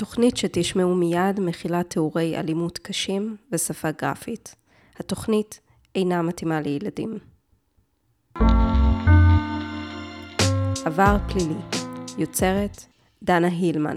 התוכנית 0.00 0.36
שתשמעו 0.36 0.94
מיד 0.94 1.40
מכילה 1.40 1.82
תיאורי 1.82 2.36
אלימות 2.36 2.78
קשים 2.78 3.36
ושפה 3.52 3.90
גרפית. 3.90 4.54
התוכנית 4.96 5.60
אינה 5.94 6.22
מתאימה 6.22 6.60
לילדים. 6.60 7.18
עבר 10.84 11.16
פלילי, 11.28 11.60
יוצרת 12.18 12.84
דנה 13.22 13.48
הילמן. 13.48 13.96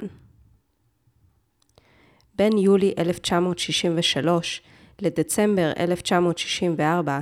בין 2.36 2.58
יולי 2.58 2.94
1963 2.98 4.62
לדצמבר 5.02 5.72
1964, 5.80 7.20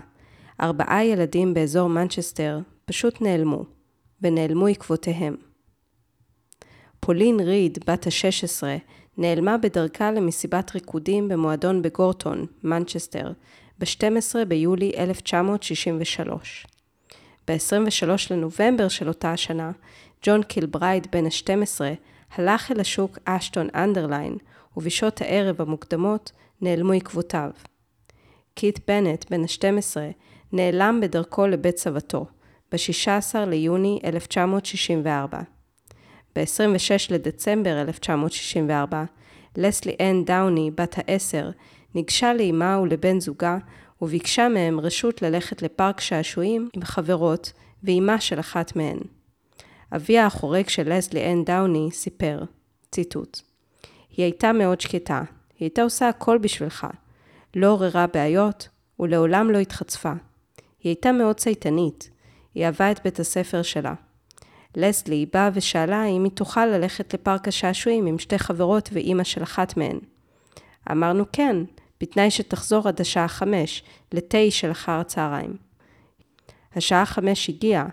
ארבעה 0.61 1.05
ילדים 1.05 1.53
באזור 1.53 1.89
מנצ'סטר 1.89 2.59
פשוט 2.85 3.21
נעלמו, 3.21 3.65
ונעלמו 4.21 4.67
עקבותיהם. 4.67 5.50
פולין 7.05 7.39
ריד, 7.39 7.79
בת 7.87 8.07
ה-16, 8.07 8.63
נעלמה 9.17 9.57
בדרכה 9.57 10.11
למסיבת 10.11 10.71
ריקודים 10.71 11.27
במועדון 11.27 11.81
בגורטון, 11.81 12.45
מנצ'סטר, 12.63 13.31
ב-12 13.79 14.45
ביולי 14.47 14.91
1963. 14.97 16.67
ב-23 17.47 18.07
לנובמבר 18.31 18.87
של 18.87 19.07
אותה 19.07 19.31
השנה, 19.31 19.71
ג'ון 20.23 20.43
קילברייד 20.43 21.07
בן 21.11 21.25
ה-12 21.25 21.81
הלך 22.35 22.71
אל 22.71 22.79
השוק 22.79 23.19
אשטון 23.25 23.67
אנדרליין, 23.75 24.37
ובשעות 24.77 25.21
הערב 25.21 25.61
המוקדמות 25.61 26.31
נעלמו 26.61 26.93
עקבותיו. 26.93 27.49
קיט 28.53 28.79
בנט 28.87 29.31
בן 29.31 29.41
ה-12 29.41 29.97
נעלם 30.51 30.99
בדרכו 31.01 31.47
לבית 31.47 31.77
סבתו, 31.77 32.25
ב-16 32.71 33.35
ליוני 33.47 33.99
1964. 34.03 35.41
ב-26 36.35 37.13
לדצמבר 37.13 37.81
1964, 37.81 39.03
לסלי 39.57 39.95
אן 40.01 40.25
דאוני, 40.25 40.71
בת 40.71 40.95
העשר, 40.97 41.49
ניגשה 41.95 42.33
לאמה 42.33 42.79
ולבן 42.79 43.19
זוגה 43.19 43.57
וביקשה 44.01 44.49
מהם 44.49 44.79
רשות 44.79 45.21
ללכת 45.21 45.61
לפארק 45.61 46.01
שעשועים 46.01 46.69
עם 46.73 46.83
חברות 46.83 47.51
ואימה 47.83 48.21
של 48.21 48.39
אחת 48.39 48.75
מהן. 48.75 48.97
אביה 49.95 50.25
החורג 50.25 50.69
של 50.69 50.93
לסלי 50.93 51.33
אן 51.33 51.43
דאוני 51.43 51.89
סיפר, 51.91 52.43
ציטוט: 52.91 53.41
היא 54.17 54.23
הייתה 54.23 54.51
מאוד 54.51 54.81
שקטה, 54.81 55.23
היא 55.59 55.65
הייתה 55.65 55.81
עושה 55.81 56.09
הכל 56.09 56.37
בשבילך. 56.37 56.87
לא 57.55 57.67
עוררה 57.67 58.05
בעיות 58.07 58.69
ולעולם 58.99 59.51
לא 59.51 59.57
התחצפה. 59.57 60.13
היא 60.79 60.89
הייתה 60.89 61.11
מאוד 61.11 61.35
צייתנית, 61.35 62.09
היא 62.55 62.65
אהבה 62.65 62.91
את 62.91 63.03
בית 63.03 63.19
הספר 63.19 63.61
שלה. 63.61 63.93
לסלי 64.75 65.25
באה 65.33 65.49
ושאלה 65.53 66.05
אם 66.05 66.23
היא 66.23 66.31
תוכל 66.31 66.65
ללכת 66.65 67.13
לפארק 67.13 67.47
השעשועים 67.47 68.05
עם 68.05 68.19
שתי 68.19 68.39
חברות 68.39 68.89
ואימא 68.93 69.23
של 69.23 69.43
אחת 69.43 69.77
מהן. 69.77 69.99
אמרנו 70.91 71.23
כן, 71.33 71.57
בתנאי 72.01 72.31
שתחזור 72.31 72.87
עד 72.87 73.01
השעה 73.01 73.27
חמש, 73.27 73.83
לתה 74.11 74.37
של 74.49 74.71
אחר 74.71 74.91
הצהריים. 74.91 75.55
השעה 76.75 77.05
חמש 77.05 77.49
הגיעה, 77.49 77.87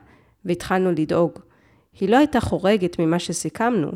והתחלנו 0.44 0.92
לדאוג. 0.92 1.32
היא 2.00 2.08
לא 2.08 2.16
הייתה 2.16 2.40
חורגת 2.40 2.98
ממה 2.98 3.18
שסיכמנו. 3.18 3.90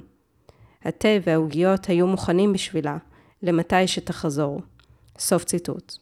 התה 0.84 1.08
והעוגיות 1.26 1.86
היו 1.86 2.06
מוכנים 2.06 2.52
בשבילה, 2.52 2.96
למתי 3.42 3.86
שתחזור. 3.86 4.60
סוף 5.18 5.44
ציטוט. 5.44 6.01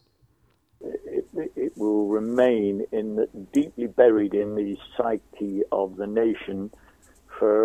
Will 1.81 2.05
remain 2.19 2.73
in 2.99 3.07
the, 3.17 3.25
deeply 3.59 3.87
buried 4.01 4.33
in 4.43 4.49
the 4.59 4.69
psyche 4.93 5.57
of 5.81 5.87
the 6.01 6.09
nation 6.23 6.59
for 7.37 7.55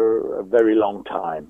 a 0.42 0.44
very 0.54 0.74
long 0.84 0.98
time. 1.04 1.46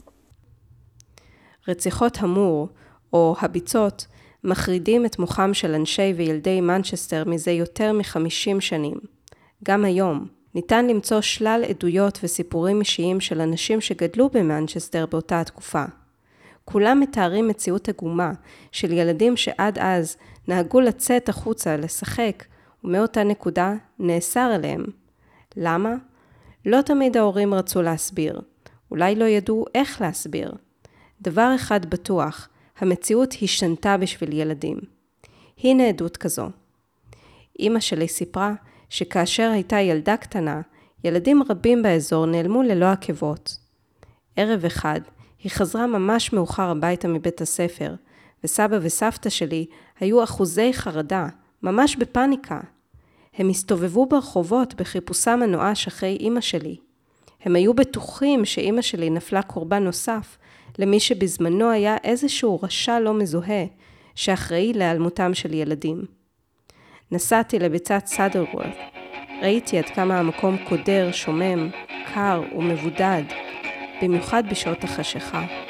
רציחות 1.69 2.19
המור, 2.21 2.69
או 3.13 3.35
הביצות, 3.41 4.07
מחרידים 4.45 5.07
את 5.07 5.19
מוחם 5.19 5.55
של 5.55 5.75
אנשי 5.75 6.13
וילדי 6.17 6.61
מנצ'סטר 6.61 7.25
מזה 7.27 7.51
יותר 7.51 7.93
מחמישים 7.93 8.61
שנים. 8.61 8.97
גם 9.65 9.85
היום, 9.85 10.27
ניתן 10.55 10.87
למצוא 10.87 11.21
שלל 11.21 11.65
עדויות 11.69 12.19
וסיפורים 12.23 12.81
אישיים 12.81 13.21
של 13.21 13.41
אנשים 13.41 13.81
שגדלו 13.81 14.29
במנצ'סטר 14.29 15.07
באותה 15.07 15.41
התקופה. 15.41 15.85
כולם 16.65 17.01
מתארים 17.01 17.49
מציאות 17.49 17.89
עגומה 17.89 18.33
של 18.73 18.93
ילדים 18.93 19.37
שעד 19.37 19.79
אז 19.79 20.17
נהגו 20.49 20.81
לצאת 20.81 21.29
החוצה 21.29 21.77
לשחק, 21.77 22.45
ומאותה 22.85 23.25
נקודה 23.25 23.75
נאסר 23.99 24.51
עליהם. 24.55 24.85
למה? 25.57 25.95
לא 26.67 26.83
תמיד 26.83 27.17
ההורים 27.17 27.55
רצו 27.55 27.83
להסביר. 27.83 28.41
אולי 28.91 29.15
לא 29.15 29.25
ידעו 29.25 29.65
איך 29.75 30.01
להסביר. 30.01 30.53
דבר 31.23 31.53
אחד 31.55 31.87
בטוח, 31.87 32.49
המציאות 32.79 33.35
השתנתה 33.43 33.97
בשביל 33.97 34.33
ילדים. 34.33 34.79
הנה 35.65 35.89
עדות 35.89 36.17
כזו. 36.17 36.47
אמא 37.61 37.81
שלי 37.81 38.09
סיפרה 38.09 38.55
שכאשר 38.89 39.51
הייתה 39.53 39.81
ילדה 39.81 40.17
קטנה, 40.17 40.61
ילדים 41.05 41.43
רבים 41.49 41.83
באזור 41.83 42.27
נעלמו 42.27 42.63
ללא 42.63 42.87
עקבות. 42.87 43.57
ערב 44.37 44.65
אחד, 44.65 45.01
היא 45.43 45.53
חזרה 45.53 45.87
ממש 45.87 46.33
מאוחר 46.33 46.71
הביתה 46.71 47.09
מבית 47.09 47.41
הספר, 47.41 47.95
וסבא 48.45 48.79
וסבתא 48.83 49.31
שלי 49.31 49.67
היו 50.01 50.25
אחוזי 50.25 50.73
חרדה, 50.73 51.29
ממש 51.67 51.97
בפאניקה. 51.97 52.61
הם 53.35 53.49
הסתובבו 53.49 54.07
ברחובות 54.07 54.75
בחיפושם 54.75 55.43
הנואש 55.43 55.87
אחרי 55.87 56.19
אמא 56.21 56.41
שלי. 56.41 56.77
הם 57.43 57.57
היו 57.57 57.75
בטוחים 57.75 58.45
שאמא 58.45 58.83
שלי 58.83 59.11
נפלה 59.11 59.43
קורבן 59.43 59.85
נוסף 59.85 60.39
למי 60.79 61.01
שבזמנו 61.01 61.71
היה 61.71 61.97
איזשהו 62.05 62.61
רשע 62.63 63.01
לא 63.01 63.15
מזוהה 63.15 63.65
שאחראי 64.15 64.73
להיעלמותם 64.73 65.35
של 65.35 65.55
ילדים. 65.55 66.05
נסעתי 67.13 67.59
לביצת 67.59 68.03
סאדלוורת. 68.07 68.77
ראיתי 69.43 69.79
עד 69.79 69.85
כמה 69.85 70.19
המקום 70.19 70.57
קודר, 70.69 71.13
שומם, 71.13 71.71
קר 72.15 72.43
ומבודד, 72.57 73.23
במיוחד 74.03 74.43
בשעות 74.51 74.85
החשיכה. 74.85 75.66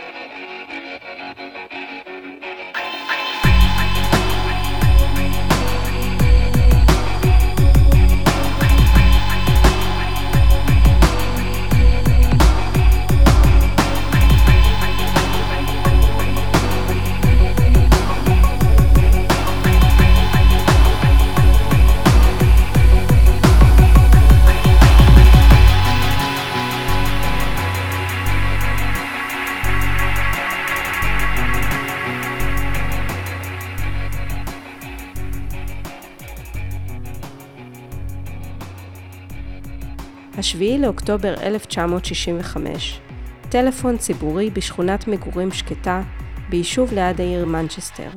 השביעי 40.47 40.79
לאוקטובר 40.79 41.35
1965, 41.43 43.01
טלפון 43.49 43.97
ציבורי 43.97 44.51
בשכונת 44.51 45.09
מגורים 45.09 45.51
שקטה 45.53 46.03
ביישוב 46.49 46.93
ליד 46.93 47.21
העיר 47.21 47.47
מנצ'סטר. 47.47 48.11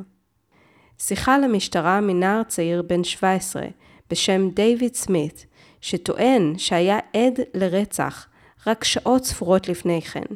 שיחה 0.98 1.38
למשטרה 1.38 2.00
מנער 2.00 2.42
צעיר 2.42 2.82
בן 2.82 3.04
17 3.04 3.62
בשם 4.10 4.50
דייוויד 4.50 4.94
סמית, 4.94 5.46
שטוען 5.80 6.54
שהיה 6.58 6.98
עד 6.98 7.40
לרצח 7.54 8.26
רק 8.66 8.84
שעות 8.84 9.24
ספורות 9.24 9.68
לפני 9.68 10.02
כן. 10.02 10.34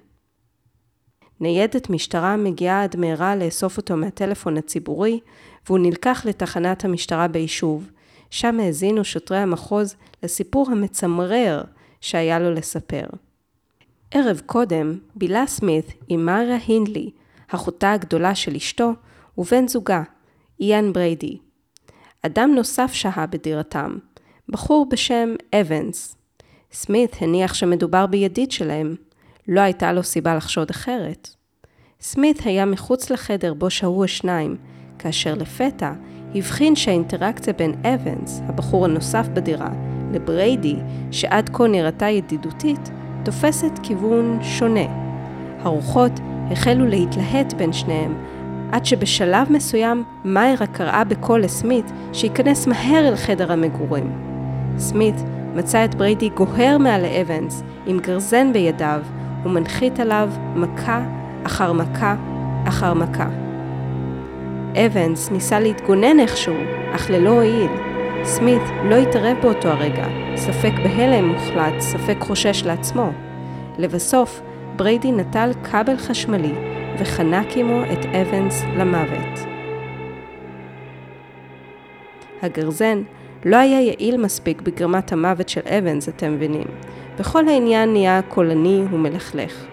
ניידת 1.41 1.91
משטרה 1.91 2.37
מגיעה 2.37 2.83
עד 2.83 2.97
מהרה 2.97 3.37
לאסוף 3.37 3.77
אותו 3.77 3.97
מהטלפון 3.97 4.57
הציבורי, 4.57 5.21
והוא 5.67 5.79
נלקח 5.79 6.27
לתחנת 6.27 6.85
המשטרה 6.85 7.29
ביישוב, 7.29 7.91
שם 8.31 8.61
האזינו 8.61 9.05
שוטרי 9.05 9.39
המחוז 9.39 9.97
לסיפור 10.23 10.71
המצמרר 10.71 11.63
שהיה 12.05 12.39
לו 12.39 12.55
לספר. 12.55 13.05
ערב 14.11 14.43
קודם 14.47 14.99
בילה 15.15 15.47
סמית 15.47 15.95
עם 16.09 16.27
מריה 16.27 16.59
הינדלי, 16.67 17.11
אחותה 17.49 17.93
הגדולה 17.93 18.35
של 18.35 18.55
אשתו, 18.55 18.93
ובן 19.39 19.69
זוגה, 19.69 20.03
איאן 20.61 20.93
בריידי. 20.93 21.39
אדם 22.23 22.53
נוסף 22.55 22.93
שהה 22.93 23.27
בדירתם, 23.27 23.99
בחור 24.49 24.87
בשם 24.91 25.35
אבנס. 25.55 26.17
סמית 26.73 27.17
הניח 27.21 27.55
שמדובר 27.55 28.07
בידיד 28.07 28.51
שלהם, 28.51 28.95
לא 29.49 29.61
הייתה 29.61 29.93
לו 29.93 30.03
סיבה 30.03 30.35
לחשוד 30.37 30.71
אחרת. 30.71 31.29
סמית 32.01 32.39
היה 32.45 32.65
מחוץ 32.65 33.11
לחדר 33.11 33.55
בו 33.55 33.71
שהו 33.71 34.05
השניים, 34.05 34.57
כאשר 34.99 35.35
לפתע 35.35 35.93
הבחין 36.35 36.77
שהאינטראקציה 36.77 37.53
בין 37.53 37.75
אבנס, 37.85 38.41
הבחור 38.49 38.85
הנוסף 38.85 39.27
בדירה, 39.35 39.94
לבריידי, 40.15 40.77
שעד 41.11 41.51
כה 41.53 41.67
נראתה 41.67 42.09
ידידותית, 42.09 42.91
תופסת 43.23 43.79
כיוון 43.83 44.39
שונה. 44.43 44.87
הרוחות 45.63 46.13
החלו 46.51 46.87
להתלהט 46.87 47.53
בין 47.53 47.73
שניהם, 47.73 48.15
עד 48.73 48.85
שבשלב 48.85 49.47
מסוים 49.51 50.05
מיירה 50.25 50.67
קראה 50.67 51.05
בקול 51.05 51.41
לסמית 51.41 51.93
שייכנס 52.13 52.67
מהר 52.67 53.09
אל 53.09 53.17
חדר 53.17 53.53
המגורים. 53.53 54.13
סמית 54.79 55.15
מצא 55.55 55.85
את 55.85 55.95
בריידי 55.95 56.29
גוהר 56.29 56.79
מעל 56.79 57.03
לאבנס 57.03 57.63
עם 57.87 57.99
גרזן 57.99 58.53
בידיו 58.53 59.01
ומנחית 59.45 60.01
עליו 60.01 60.31
מכה 60.55 61.03
אחר 61.47 61.73
מכה 61.73 62.17
אחר 62.69 62.95
מכה. 62.95 63.29
אבנס 64.77 65.31
ניסה 65.31 65.61
להתגונן 65.61 66.21
איכשהו, 66.21 66.55
אך 66.95 67.11
ללא 67.11 67.31
הועיל. 67.31 67.71
סמית 68.27 68.63
לא 68.85 68.95
התערב 68.95 69.37
באותו 69.43 69.69
הרגע, 69.69 70.07
ספק 70.37 70.73
בהלם 70.85 71.29
מוחלט, 71.29 71.81
ספק 71.81 72.17
חושש 72.21 72.63
לעצמו. 72.67 73.13
לבסוף, 73.79 74.41
בריידי 74.77 75.13
נטל 75.13 75.51
כבל 75.65 75.97
חשמלי 75.97 76.53
וחנק 76.99 77.57
עמו 77.57 77.83
את 77.93 78.07
אבנס 78.07 78.63
למוות. 78.77 79.39
הגרזן 82.43 83.03
לא 83.45 83.57
היה 83.57 83.81
יעיל 83.81 84.17
מספיק 84.17 84.63
בגרמת 84.63 85.13
המוות 85.13 85.49
של 85.49 85.61
אבנס, 85.79 86.09
אתם 86.09 86.33
מבינים. 86.33 86.67
וכל 87.19 87.49
העניין 87.49 87.93
נהיה 87.93 88.21
קולני 88.29 88.83
ומלכלך. 88.93 89.65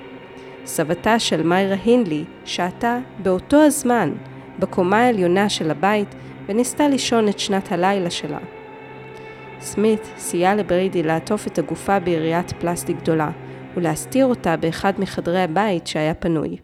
סבתה 0.65 1.19
של 1.19 1.43
מיירה 1.43 1.75
הינדלי 1.85 2.23
שעתה 2.45 2.97
באותו 3.23 3.57
הזמן 3.57 4.11
בקומה 4.59 4.97
העליונה 4.97 5.49
של 5.49 5.71
הבית 5.71 6.15
וניסתה 6.51 6.87
לישון 6.87 7.27
את 7.27 7.39
שנת 7.39 7.71
הלילה 7.71 8.09
שלה. 8.09 8.39
סמית 9.61 10.01
סייע 10.17 10.55
לבריידי 10.55 11.03
לעטוף 11.03 11.47
את 11.47 11.59
הגופה 11.59 11.99
ביריית 11.99 12.53
פלסטיק 12.59 12.97
גדולה 12.97 13.31
ולהסתיר 13.75 14.25
אותה 14.25 14.57
באחד 14.57 14.93
מחדרי 14.97 15.41
הבית 15.41 15.87
שהיה 15.87 16.13
פנוי. 16.13 16.57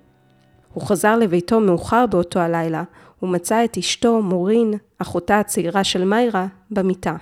הוא 0.74 0.84
חזר 0.84 1.18
לביתו 1.18 1.60
מאוחר 1.60 2.06
באותו 2.06 2.40
הלילה 2.40 2.84
ומצא 3.24 3.66
את 3.66 3.78
אשתו, 3.78 4.22
מורין, 4.22 4.74
אחותה 5.00 5.40
הצעירה 5.40 5.84
של 5.84 6.06
מיירה, 6.06 6.48
במיטה. 6.72 7.16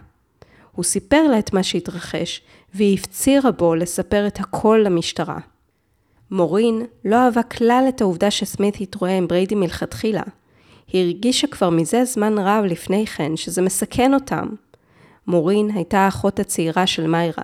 הוא 0.71 0.83
סיפר 0.83 1.27
לה 1.27 1.39
את 1.39 1.53
מה 1.53 1.63
שהתרחש, 1.63 2.41
והיא 2.73 2.97
הפצירה 2.99 3.51
בו 3.51 3.75
לספר 3.75 4.27
את 4.27 4.39
הכל 4.39 4.81
למשטרה. 4.85 5.39
מורין 6.31 6.85
לא 7.05 7.15
אהבה 7.15 7.43
כלל 7.43 7.85
את 7.89 8.01
העובדה 8.01 8.31
שסמית 8.31 8.81
התרועה 8.81 9.17
עם 9.17 9.27
בריידי 9.27 9.55
מלכתחילה. 9.55 10.23
היא 10.95 11.03
הרגישה 11.05 11.47
כבר 11.47 11.69
מזה 11.69 12.05
זמן 12.05 12.39
רב 12.39 12.63
לפני 12.63 13.05
כן 13.05 13.35
שזה 13.35 13.61
מסכן 13.61 14.13
אותם. 14.13 14.47
מורין 15.27 15.69
הייתה 15.75 15.99
האחות 15.99 16.39
הצעירה 16.39 16.87
של 16.87 17.07
מיירה. 17.07 17.43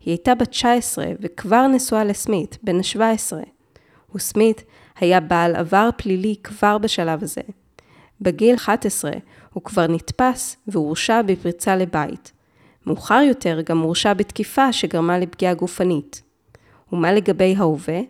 היא 0.00 0.12
הייתה 0.12 0.34
בת 0.34 0.48
19 0.48 1.06
וכבר 1.20 1.66
נשואה 1.66 2.04
לסמית, 2.04 2.58
בן 2.62 2.78
ה-17. 2.78 3.36
וסמית 4.14 4.64
היה 5.00 5.20
בעל 5.20 5.56
עבר 5.56 5.90
פלילי 5.96 6.34
כבר 6.44 6.78
בשלב 6.78 7.22
הזה. 7.22 7.40
בגיל 8.20 8.54
11 8.54 9.12
הוא 9.52 9.62
כבר 9.62 9.86
נתפס 9.86 10.56
והורשע 10.66 11.22
בפריצה 11.22 11.76
לבית. 11.76 12.32
מאוחר 12.86 13.20
יותר 13.28 13.60
גם 13.64 13.78
הורשע 13.78 14.14
בתקיפה 14.14 14.72
שגרמה 14.72 15.18
לפגיעה 15.18 15.54
גופנית. 15.54 16.22
ומה 16.92 17.12
לגבי 17.12 17.54
ההווה? 17.56 18.00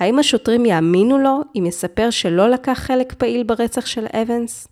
האם 0.00 0.18
השוטרים 0.18 0.66
יאמינו 0.66 1.18
לו 1.18 1.40
אם 1.58 1.66
יספר 1.66 2.10
שלא 2.10 2.50
לקח 2.50 2.78
חלק 2.78 3.12
פעיל 3.12 3.42
ברצח 3.42 3.86
של 3.86 4.06
אבנס? 4.12 4.68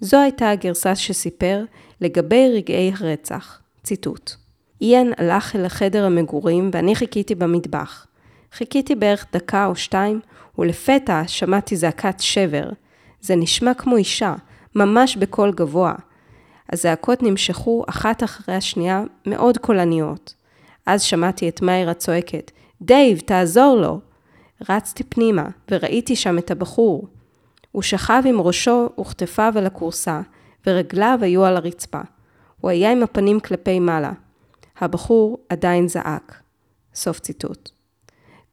זו 0.00 0.18
הייתה 0.18 0.50
הגרסה 0.50 0.96
שסיפר 0.96 1.64
לגבי 2.00 2.50
רגעי 2.54 2.92
הרצח. 2.98 3.60
ציטוט: 3.82 4.32
איאן 4.80 5.10
הלך 5.18 5.56
אל 5.56 5.64
החדר 5.64 6.04
המגורים 6.04 6.70
ואני 6.72 6.94
חיכיתי 6.94 7.34
במטבח. 7.34 8.06
חיכיתי 8.52 8.94
בערך 8.94 9.26
דקה 9.32 9.66
או 9.66 9.76
שתיים, 9.76 10.20
ולפתע 10.58 11.22
שמעתי 11.26 11.76
זעקת 11.76 12.20
שבר. 12.20 12.70
זה 13.20 13.36
נשמע 13.36 13.74
כמו 13.74 13.96
אישה, 13.96 14.34
ממש 14.74 15.16
בקול 15.16 15.52
גבוה. 15.52 15.94
הזעקות 16.72 17.22
נמשכו 17.22 17.84
אחת 17.88 18.22
אחרי 18.22 18.54
השנייה 18.54 19.02
מאוד 19.26 19.58
קולניות. 19.58 20.34
אז 20.86 21.02
שמעתי 21.02 21.48
את 21.48 21.62
מאירה 21.62 21.94
צועקת, 21.94 22.50
דייב, 22.80 23.18
תעזור 23.18 23.76
לו! 23.76 24.11
רצתי 24.68 25.04
פנימה, 25.04 25.48
וראיתי 25.70 26.16
שם 26.16 26.38
את 26.38 26.50
הבחור. 26.50 27.08
הוא 27.72 27.82
שכב 27.82 28.22
עם 28.26 28.40
ראשו 28.40 28.88
וכתפיו 29.00 29.52
על 29.56 29.66
הכורסה, 29.66 30.20
ורגליו 30.66 31.18
היו 31.22 31.44
על 31.44 31.56
הרצפה. 31.56 32.00
הוא 32.60 32.70
היה 32.70 32.92
עם 32.92 33.02
הפנים 33.02 33.40
כלפי 33.40 33.80
מעלה. 33.80 34.12
הבחור 34.80 35.38
עדיין 35.48 35.88
זעק. 35.88 36.42
סוף 36.94 37.20
ציטוט. 37.20 37.70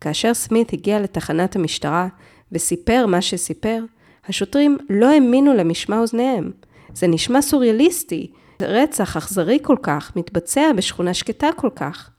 כאשר 0.01 0.33
סמית 0.33 0.73
הגיע 0.73 0.99
לתחנת 0.99 1.55
המשטרה 1.55 2.07
וסיפר 2.51 3.05
מה 3.05 3.21
שסיפר, 3.21 3.83
השוטרים 4.27 4.77
לא 4.89 5.05
האמינו 5.05 5.53
למשמע 5.53 5.99
אוזניהם. 5.99 6.51
זה 6.93 7.07
נשמע 7.07 7.41
סוריאליסטי, 7.41 8.31
רצח 8.61 9.17
אכזרי 9.17 9.59
כל 9.61 9.75
כך 9.81 10.15
מתבצע 10.15 10.71
בשכונה 10.77 11.13
שקטה 11.13 11.47
כל 11.55 11.69
כך. 11.75 12.09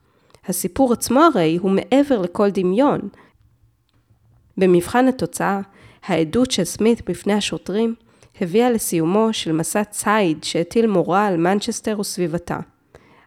הסיפור 0.46 0.92
עצמו 0.92 1.20
הרי 1.20 1.58
הוא 1.60 1.70
מעבר 1.70 2.20
לכל 2.20 2.50
דמיון. 2.50 3.00
במבחן 4.56 5.08
התוצאה, 5.08 5.60
העדות 6.06 6.50
של 6.50 6.64
סמית 6.64 7.10
בפני 7.10 7.32
השוטרים 7.32 7.94
הביאה 8.40 8.70
לסיומו 8.70 9.28
של 9.32 9.52
מסע 9.52 9.84
ציד 9.84 10.44
שהטיל 10.44 10.86
מורא 10.86 11.20
על 11.20 11.36
מנצ'סטר 11.36 12.00
וסביבתה. 12.00 12.58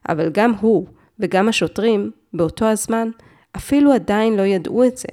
אבל 0.10 0.30
גם 0.30 0.54
הוא 0.54 0.88
וגם 1.20 1.50
השוטרים, 1.50 2.12
באותו 2.34 2.66
הזמן, 2.66 3.10
אפילו 3.56 3.94
עדיין 3.94 4.38
לא 4.38 4.42
ידעו 4.42 4.84
את 4.84 4.98
זה. 4.98 5.08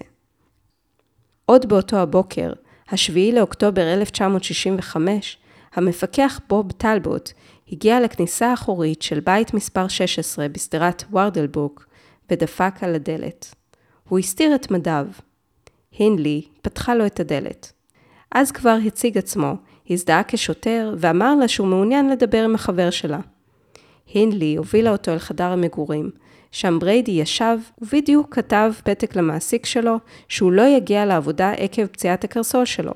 עוד 1.47 1.69
באותו 1.69 1.97
הבוקר, 1.97 2.53
השביעי 2.89 3.33
לאוקטובר 3.33 3.93
1965, 3.93 5.39
המפקח 5.75 6.41
בוב 6.49 6.73
טלבוט 6.73 7.31
הגיע 7.73 8.01
לכניסה 8.01 8.51
האחורית 8.51 9.03
של 9.03 9.21
בית 9.21 9.55
מספר 9.55 9.89
16 9.89 10.49
בשדרת 10.49 11.05
וורדלבוק 11.11 11.87
ודפק 12.31 12.75
על 12.81 12.95
הדלת. 12.95 13.55
הוא 14.09 14.19
הסתיר 14.19 14.55
את 14.55 14.71
מדיו. 14.71 15.07
הינלי 15.99 16.43
פתחה 16.63 16.95
לו 16.95 17.07
את 17.07 17.21
הדלת. 17.21 17.73
אז 18.33 18.53
כבר 18.53 18.77
הציג 18.87 19.19
עצמו, 19.19 19.55
הזדהה 19.91 20.23
כשוטר 20.29 20.95
ואמר 20.99 21.35
לה 21.35 21.49
שהוא 21.49 21.67
מעוניין 21.67 22.11
לדבר 22.11 22.45
עם 22.45 22.55
החבר 22.55 22.91
שלה. 22.91 23.19
הינדלי 24.15 24.57
הובילה 24.57 24.91
אותו 24.91 25.13
אל 25.13 25.19
חדר 25.19 25.53
המגורים, 25.53 26.11
שם 26.53 26.79
בריידי 26.79 27.11
ישב 27.11 27.59
ובדיוק 27.81 28.35
כתב 28.35 28.73
פתק 28.85 29.17
למעסיק 29.17 29.67
שלו 29.67 29.97
שהוא 30.29 30.53
לא 30.53 30.63
יגיע 30.63 31.07
לעבודה 31.07 31.51
עקב 31.51 31.87
פציעת 31.87 32.25
הקרסול 32.25 32.65
שלו. 32.65 32.93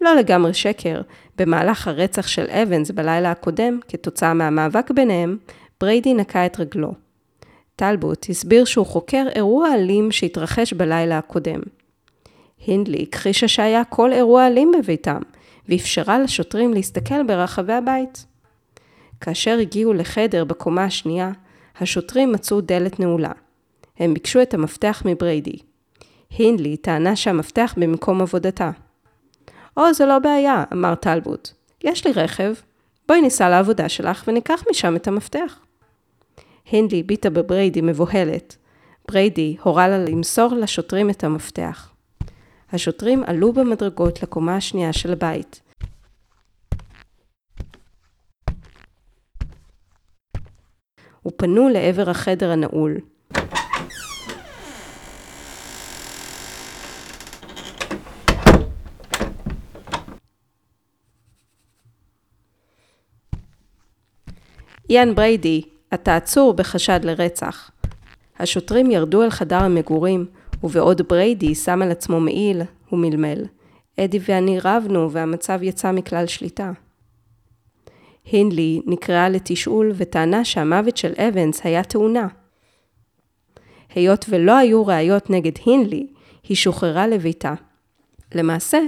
לא 0.00 0.14
לגמרי 0.16 0.54
שקר, 0.54 1.00
במהלך 1.38 1.88
הרצח 1.88 2.26
של 2.26 2.46
אבנס 2.50 2.90
בלילה 2.90 3.30
הקודם, 3.30 3.80
כתוצאה 3.88 4.34
מהמאבק 4.34 4.90
ביניהם, 4.90 5.36
בריידי 5.80 6.14
נקע 6.14 6.46
את 6.46 6.60
רגלו. 6.60 6.92
טלבוט 7.76 8.26
הסביר 8.30 8.64
שהוא 8.64 8.86
חוקר 8.86 9.26
אירוע 9.34 9.74
אלים 9.74 10.12
שהתרחש 10.12 10.72
בלילה 10.72 11.18
הקודם. 11.18 11.60
הינדלי 12.66 13.06
הכחישה 13.08 13.48
שהיה 13.48 13.84
כל 13.84 14.12
אירוע 14.12 14.46
אלים 14.46 14.72
בביתם, 14.78 15.20
ואפשרה 15.68 16.18
לשוטרים 16.18 16.74
להסתכל 16.74 17.22
ברחבי 17.22 17.72
הבית. 17.72 18.26
כאשר 19.20 19.58
הגיעו 19.58 19.92
לחדר 19.92 20.44
בקומה 20.44 20.84
השנייה, 20.84 21.30
השוטרים 21.80 22.32
מצאו 22.32 22.60
דלת 22.60 23.00
נעולה. 23.00 23.32
הם 23.98 24.14
ביקשו 24.14 24.42
את 24.42 24.54
המפתח 24.54 25.02
מבריידי. 25.04 25.56
הינדלי 26.30 26.76
טענה 26.76 27.16
שהמפתח 27.16 27.74
במקום 27.76 28.22
עבודתה. 28.22 28.70
או, 29.76 29.94
זו 29.94 30.06
לא 30.06 30.18
בעיה, 30.18 30.64
אמר 30.72 30.94
טלבוט. 30.94 31.50
יש 31.84 32.06
לי 32.06 32.12
רכב, 32.12 32.52
בואי 33.08 33.20
ניסע 33.20 33.48
לעבודה 33.48 33.88
שלך 33.88 34.24
וניקח 34.26 34.64
משם 34.70 34.96
את 34.96 35.08
המפתח. 35.08 35.60
הינדלי 36.70 37.00
הביטה 37.00 37.30
בבריידי 37.30 37.80
מבוהלת. 37.80 38.56
בריידי 39.08 39.56
הורה 39.62 39.88
לה 39.88 39.98
למסור 39.98 40.54
לשוטרים 40.54 41.10
את 41.10 41.24
המפתח. 41.24 41.89
השוטרים 42.72 43.22
עלו 43.26 43.52
במדרגות 43.52 44.22
לקומה 44.22 44.56
השנייה 44.56 44.92
של 44.92 45.12
הבית. 45.12 45.60
ופנו 51.26 51.68
לעבר 51.68 52.10
החדר 52.10 52.50
הנעול. 52.50 52.96
איאן 64.90 65.14
בריידי, 65.14 65.62
אתה 65.94 66.16
עצור 66.16 66.52
בחשד 66.52 67.00
לרצח. 67.02 67.70
השוטרים 68.38 68.90
ירדו 68.90 69.22
אל 69.22 69.30
חדר 69.30 69.58
המגורים, 69.58 70.26
ובעוד 70.62 71.02
בריידי 71.08 71.54
שם 71.54 71.82
על 71.82 71.90
עצמו 71.90 72.20
מעיל, 72.20 72.62
הוא 72.88 72.98
מלמל. 72.98 73.44
אדי 74.00 74.18
ואני 74.28 74.58
רבנו 74.64 75.10
והמצב 75.10 75.58
יצא 75.62 75.92
מכלל 75.92 76.26
שליטה. 76.26 76.72
הינדלי 78.24 78.80
נקראה 78.86 79.28
לתשאול 79.28 79.92
וטענה 79.96 80.44
שהמוות 80.44 80.96
של 80.96 81.12
אבנס 81.18 81.60
היה 81.64 81.84
תאונה. 81.84 82.28
היות 83.94 84.24
ולא 84.28 84.56
היו 84.56 84.86
ראיות 84.86 85.30
נגד 85.30 85.52
הינדלי, 85.64 86.06
היא 86.48 86.56
שוחררה 86.56 87.06
לביתה. 87.06 87.54
למעשה, 88.34 88.78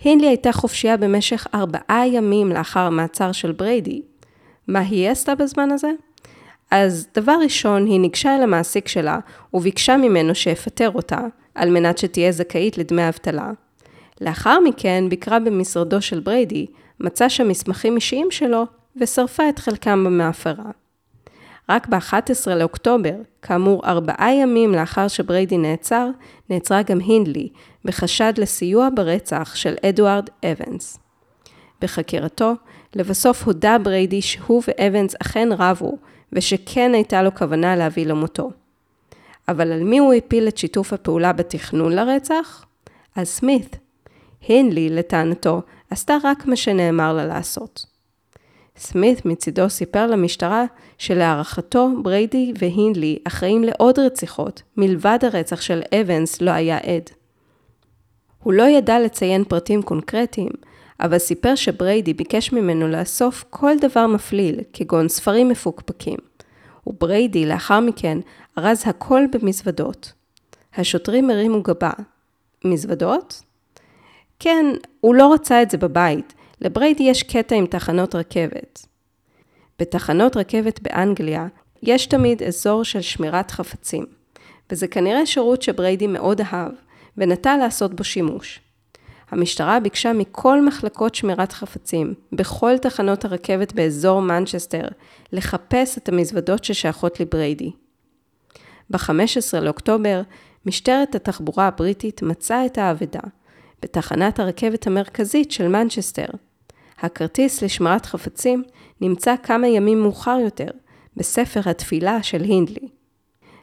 הינדלי 0.00 0.26
הייתה 0.26 0.52
חופשייה 0.52 0.96
במשך 0.96 1.46
ארבעה 1.54 2.08
ימים 2.08 2.48
לאחר 2.48 2.80
המעצר 2.80 3.32
של 3.32 3.52
בריידי. 3.52 4.02
מה 4.68 4.78
היא 4.78 5.10
עשתה 5.10 5.34
בזמן 5.34 5.70
הזה? 5.70 5.90
אז 6.70 7.08
דבר 7.14 7.36
ראשון, 7.42 7.86
היא 7.86 8.00
ניגשה 8.00 8.36
אל 8.36 8.42
המעסיק 8.42 8.88
שלה 8.88 9.18
וביקשה 9.54 9.96
ממנו 9.96 10.34
שיפטר 10.34 10.90
אותה, 10.90 11.20
על 11.54 11.70
מנת 11.70 11.98
שתהיה 11.98 12.32
זכאית 12.32 12.78
לדמי 12.78 13.08
אבטלה. 13.08 13.50
לאחר 14.20 14.60
מכן 14.60 15.04
ביקרה 15.08 15.38
במשרדו 15.38 16.02
של 16.02 16.20
בריידי, 16.20 16.66
מצאה 17.00 17.28
שם 17.28 17.48
מסמכים 17.48 17.96
אישיים 17.96 18.30
שלו 18.30 18.64
ושרפה 18.96 19.48
את 19.48 19.58
חלקם 19.58 20.04
במאפרה. 20.04 20.70
רק 21.70 21.88
ב-11 21.88 22.50
לאוקטובר, 22.56 23.14
כאמור 23.42 23.86
ארבעה 23.86 24.34
ימים 24.34 24.72
לאחר 24.72 25.08
שבריידי 25.08 25.58
נעצר, 25.58 26.08
נעצרה 26.50 26.82
גם 26.82 26.98
הינדלי, 27.00 27.48
בחשד 27.84 28.32
לסיוע 28.38 28.88
ברצח 28.94 29.54
של 29.54 29.74
אדוארד 29.86 30.28
אבנס. 30.44 30.98
בחקירתו, 31.82 32.52
לבסוף 32.94 33.44
הודה 33.44 33.76
בריידי 33.78 34.22
שהוא 34.22 34.62
ואבנס 34.68 35.14
אכן 35.22 35.48
רבו, 35.58 35.96
ושכן 36.32 36.94
הייתה 36.94 37.22
לו 37.22 37.34
כוונה 37.34 37.76
להביא 37.76 38.06
למותו. 38.06 38.50
אבל 39.48 39.72
על 39.72 39.84
מי 39.84 39.98
הוא 39.98 40.14
הפיל 40.14 40.48
את 40.48 40.58
שיתוף 40.58 40.92
הפעולה 40.92 41.32
בתכנון 41.32 41.92
לרצח? 41.92 42.64
על 43.14 43.24
סמית. 43.24 43.76
הינדלי, 44.48 44.88
לטענתו, 44.88 45.62
עשתה 45.90 46.16
רק 46.24 46.46
מה 46.46 46.56
שנאמר 46.56 47.12
לה 47.12 47.26
לעשות. 47.26 47.86
סמית 48.76 49.26
מצידו 49.26 49.70
סיפר 49.70 50.06
למשטרה 50.06 50.64
שלהערכתו 50.98 51.90
בריידי 52.02 52.52
והינדלי 52.58 53.18
אחראים 53.24 53.64
לעוד 53.64 53.98
רציחות, 53.98 54.62
מלבד 54.76 55.18
הרצח 55.22 55.60
של 55.60 55.82
אבנס 56.00 56.40
לו 56.40 56.50
היה 56.50 56.78
עד. 56.78 57.10
הוא 58.42 58.52
לא 58.52 58.62
ידע 58.62 59.00
לציין 59.00 59.44
פרטים 59.44 59.82
קונקרטיים, 59.82 60.50
אבל 61.00 61.18
סיפר 61.18 61.54
שבריידי 61.54 62.14
ביקש 62.14 62.52
ממנו 62.52 62.88
לאסוף 62.88 63.44
כל 63.50 63.72
דבר 63.80 64.06
מפליל, 64.06 64.60
כגון 64.72 65.08
ספרים 65.08 65.48
מפוקפקים. 65.48 66.18
ובריידי 66.86 67.46
לאחר 67.46 67.80
מכן 67.80 68.18
ארז 68.58 68.82
הכל 68.86 69.22
במזוודות. 69.32 70.12
השוטרים 70.74 71.30
הרימו 71.30 71.62
גבה. 71.62 71.90
מזוודות? 72.64 73.42
כן, 74.38 74.66
הוא 75.00 75.14
לא 75.14 75.32
רצה 75.32 75.62
את 75.62 75.70
זה 75.70 75.78
בבית, 75.78 76.34
לבריידי 76.60 77.02
יש 77.02 77.22
קטע 77.22 77.54
עם 77.54 77.66
תחנות 77.66 78.14
רכבת. 78.14 78.86
בתחנות 79.78 80.36
רכבת 80.36 80.80
באנגליה 80.80 81.46
יש 81.82 82.06
תמיד 82.06 82.42
אזור 82.42 82.84
של 82.84 83.00
שמירת 83.00 83.50
חפצים, 83.50 84.06
וזה 84.70 84.88
כנראה 84.88 85.26
שירות 85.26 85.62
שבריידי 85.62 86.06
מאוד 86.06 86.40
אהב, 86.40 86.72
ונטה 87.16 87.56
לעשות 87.56 87.94
בו 87.94 88.04
שימוש. 88.04 88.60
המשטרה 89.30 89.80
ביקשה 89.80 90.12
מכל 90.12 90.66
מחלקות 90.66 91.14
שמירת 91.14 91.52
חפצים, 91.52 92.14
בכל 92.32 92.78
תחנות 92.78 93.24
הרכבת 93.24 93.72
באזור 93.72 94.22
מנצ'סטר, 94.22 94.88
לחפש 95.32 95.98
את 95.98 96.08
המזוודות 96.08 96.64
ששייכות 96.64 97.20
לבריידי. 97.20 97.70
ב-15 98.90 99.60
לאוקטובר, 99.60 100.22
משטרת 100.66 101.14
התחבורה 101.14 101.66
הבריטית 101.66 102.22
מצאה 102.22 102.66
את 102.66 102.78
האבדה, 102.78 103.20
בתחנת 103.82 104.40
הרכבת 104.40 104.86
המרכזית 104.86 105.50
של 105.50 105.68
מנצ'סטר. 105.68 106.26
הכרטיס 107.00 107.62
לשמירת 107.62 108.06
חפצים 108.06 108.62
נמצא 109.00 109.34
כמה 109.42 109.68
ימים 109.68 110.02
מאוחר 110.02 110.38
יותר, 110.44 110.70
בספר 111.16 111.60
התפילה 111.70 112.22
של 112.22 112.42
הינדלי. 112.42 112.88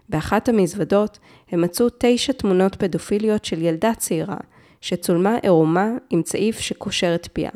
באחת 0.10 0.50
המזוודות 0.50 1.20
הם 1.52 1.62
מצאו 1.62 1.88
תשע 1.98 2.34
תמונות 2.34 2.76
פדופיליות 2.76 3.46
של 3.46 3.62
ילדה 3.62 3.94
צעירה, 3.98 4.38
שצולמה 4.86 5.36
עירומה 5.44 5.92
עם 6.10 6.22
צעיף 6.22 6.60
שקושר 6.60 7.16
את 7.16 7.28
פיה. 7.34 7.50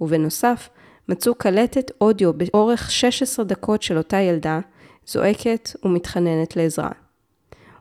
ובנוסף, 0.00 0.68
מצאו 1.08 1.34
קלטת 1.34 1.90
אודיו 2.00 2.32
באורך 2.32 2.90
16 2.90 3.44
דקות 3.44 3.82
של 3.82 3.96
אותה 3.96 4.16
ילדה, 4.16 4.60
זועקת 5.06 5.70
ומתחננת 5.84 6.56
לעזרה. 6.56 6.90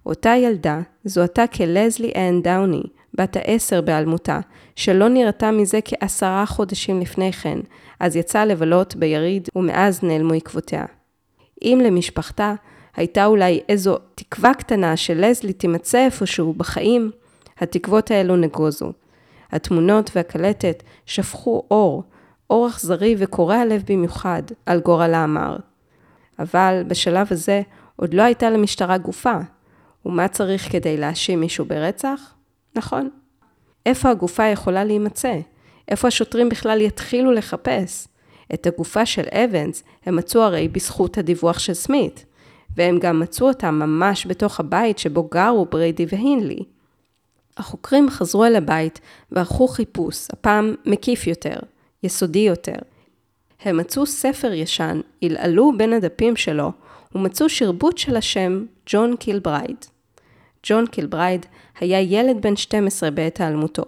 אותה 0.05 0.35
ילדה 0.35 0.81
זוהתה 1.05 1.47
כלזלי 1.47 2.11
אנד 2.15 2.43
דאוני, 2.47 2.83
בת 3.13 3.35
העשר 3.35 3.81
בהיעלמותה, 3.81 4.39
שלא 4.75 5.09
נראתה 5.09 5.51
מזה 5.51 5.79
כעשרה 5.85 6.45
חודשים 6.45 6.99
לפני 6.99 7.33
כן, 7.33 7.59
אז 7.99 8.15
יצאה 8.15 8.45
לבלות 8.45 8.95
ביריד 8.95 9.49
ומאז 9.55 10.03
נעלמו 10.03 10.33
עקבותיה. 10.33 10.85
אם 11.63 11.81
למשפחתה 11.83 12.53
הייתה 12.95 13.25
אולי 13.25 13.59
איזו 13.69 13.97
תקווה 14.15 14.53
קטנה 14.53 14.97
שלזלי 14.97 15.53
תימצא 15.53 16.05
איפשהו 16.05 16.53
בחיים, 16.53 17.11
התקוות 17.61 18.11
האלו 18.11 18.35
נגוזו. 18.35 18.91
התמונות 19.51 20.11
והקלטת 20.15 20.83
שפכו 21.05 21.63
אור, 21.71 22.03
אור 22.49 22.67
אכזרי 22.67 23.15
וקורע 23.17 23.65
לב 23.65 23.83
במיוחד, 23.87 24.43
על 24.65 24.79
גורלה 24.79 25.23
המר. 25.23 25.57
אבל 26.39 26.83
בשלב 26.87 27.27
הזה 27.31 27.61
עוד 27.95 28.13
לא 28.13 28.21
הייתה 28.21 28.49
למשטרה 28.49 28.97
גופה. 28.97 29.37
ומה 30.05 30.27
צריך 30.27 30.71
כדי 30.71 30.97
להאשים 30.97 31.39
מישהו 31.39 31.65
ברצח? 31.65 32.33
נכון. 32.75 33.09
איפה 33.85 34.09
הגופה 34.09 34.45
יכולה 34.45 34.83
להימצא? 34.83 35.39
איפה 35.87 36.07
השוטרים 36.07 36.49
בכלל 36.49 36.81
יתחילו 36.81 37.31
לחפש? 37.31 38.07
את 38.53 38.67
הגופה 38.67 39.05
של 39.05 39.23
אבנס 39.31 39.83
הם 40.05 40.15
מצאו 40.15 40.41
הרי 40.41 40.67
בזכות 40.67 41.17
הדיווח 41.17 41.59
של 41.59 41.73
סמית, 41.73 42.25
והם 42.77 42.99
גם 42.99 43.19
מצאו 43.19 43.47
אותה 43.47 43.71
ממש 43.71 44.27
בתוך 44.27 44.59
הבית 44.59 44.99
שבו 44.99 45.23
גרו 45.31 45.65
בריידי 45.65 46.05
והינדלי. 46.09 46.63
החוקרים 47.59 48.09
חזרו 48.09 48.45
אל 48.45 48.55
הבית 48.55 48.99
וערכו 49.31 49.67
חיפוש, 49.67 50.27
הפעם 50.33 50.75
מקיף 50.85 51.27
יותר, 51.27 51.55
יסודי 52.03 52.39
יותר. 52.39 52.75
הם 53.61 53.77
מצאו 53.77 54.05
ספר 54.05 54.53
ישן, 54.53 55.01
עלעלו 55.23 55.71
בין 55.77 55.93
הדפים 55.93 56.35
שלו, 56.35 56.71
ומצאו 57.15 57.49
שרבוט 57.49 57.97
של 57.97 58.15
השם 58.15 58.65
ג'ון 58.85 59.15
קילברייד. 59.15 59.85
ג'ון 60.63 60.87
קילברייד 60.87 61.45
היה 61.79 62.01
ילד 62.01 62.41
בן 62.41 62.55
12 62.55 63.11
בעת 63.11 63.41
העלמותו. 63.41 63.83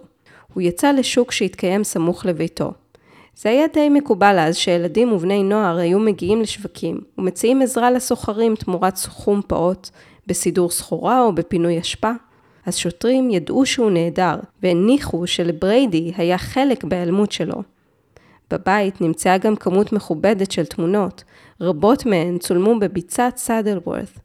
הוא 0.52 0.62
יצא 0.62 0.92
לשוק 0.92 1.32
שהתקיים 1.32 1.84
סמוך 1.84 2.26
לביתו. 2.26 2.72
זה 3.36 3.48
היה 3.48 3.66
די 3.72 3.88
מקובל 3.88 4.38
אז 4.38 4.56
שילדים 4.56 5.12
ובני 5.12 5.42
נוער 5.42 5.76
היו 5.76 5.98
מגיעים 5.98 6.40
לשווקים 6.40 7.00
ומציעים 7.18 7.62
עזרה 7.62 7.90
לסוחרים 7.90 8.54
תמורת 8.56 8.96
סכום 8.96 9.40
פעוט 9.46 9.90
בסידור 10.26 10.70
סחורה 10.70 11.22
או 11.22 11.32
בפינוי 11.32 11.80
אשפה. 11.80 12.10
השוטרים 12.66 13.30
ידעו 13.30 13.66
שהוא 13.66 13.90
נעדר 13.90 14.34
והניחו 14.62 15.26
שלבריידי 15.26 16.12
היה 16.16 16.38
חלק 16.38 16.84
בהיעלמות 16.84 17.32
שלו. 17.32 17.62
בבית 18.50 19.00
נמצאה 19.00 19.38
גם 19.38 19.56
כמות 19.56 19.92
מכובדת 19.92 20.50
של 20.50 20.66
תמונות, 20.66 21.24
רבות 21.60 22.06
מהן 22.06 22.38
צולמו 22.38 22.78
בביצת 22.78 23.32
סאדלוורת. 23.36 24.18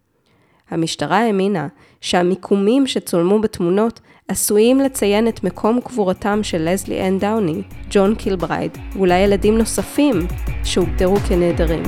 המשטרה 0.70 1.18
האמינה 1.18 1.68
שהמיקומים 2.02 2.88
שצולמו 2.88 3.42
בתמונות 3.42 4.00
עשויים 4.28 4.80
לציין 4.80 5.28
את 5.28 5.44
מקום 5.44 5.82
קבורתם 5.82 6.40
של 6.44 6.70
לזלי 6.70 7.08
אן 7.08 7.22
דאוני, 7.22 7.62
ג'ון 7.90 8.16
קילברייד, 8.16 8.78
ואולי 8.94 9.20
ילדים 9.20 9.58
נוספים 9.58 10.28
שהוגדרו 10.64 11.16
כנעדרים. 11.16 11.84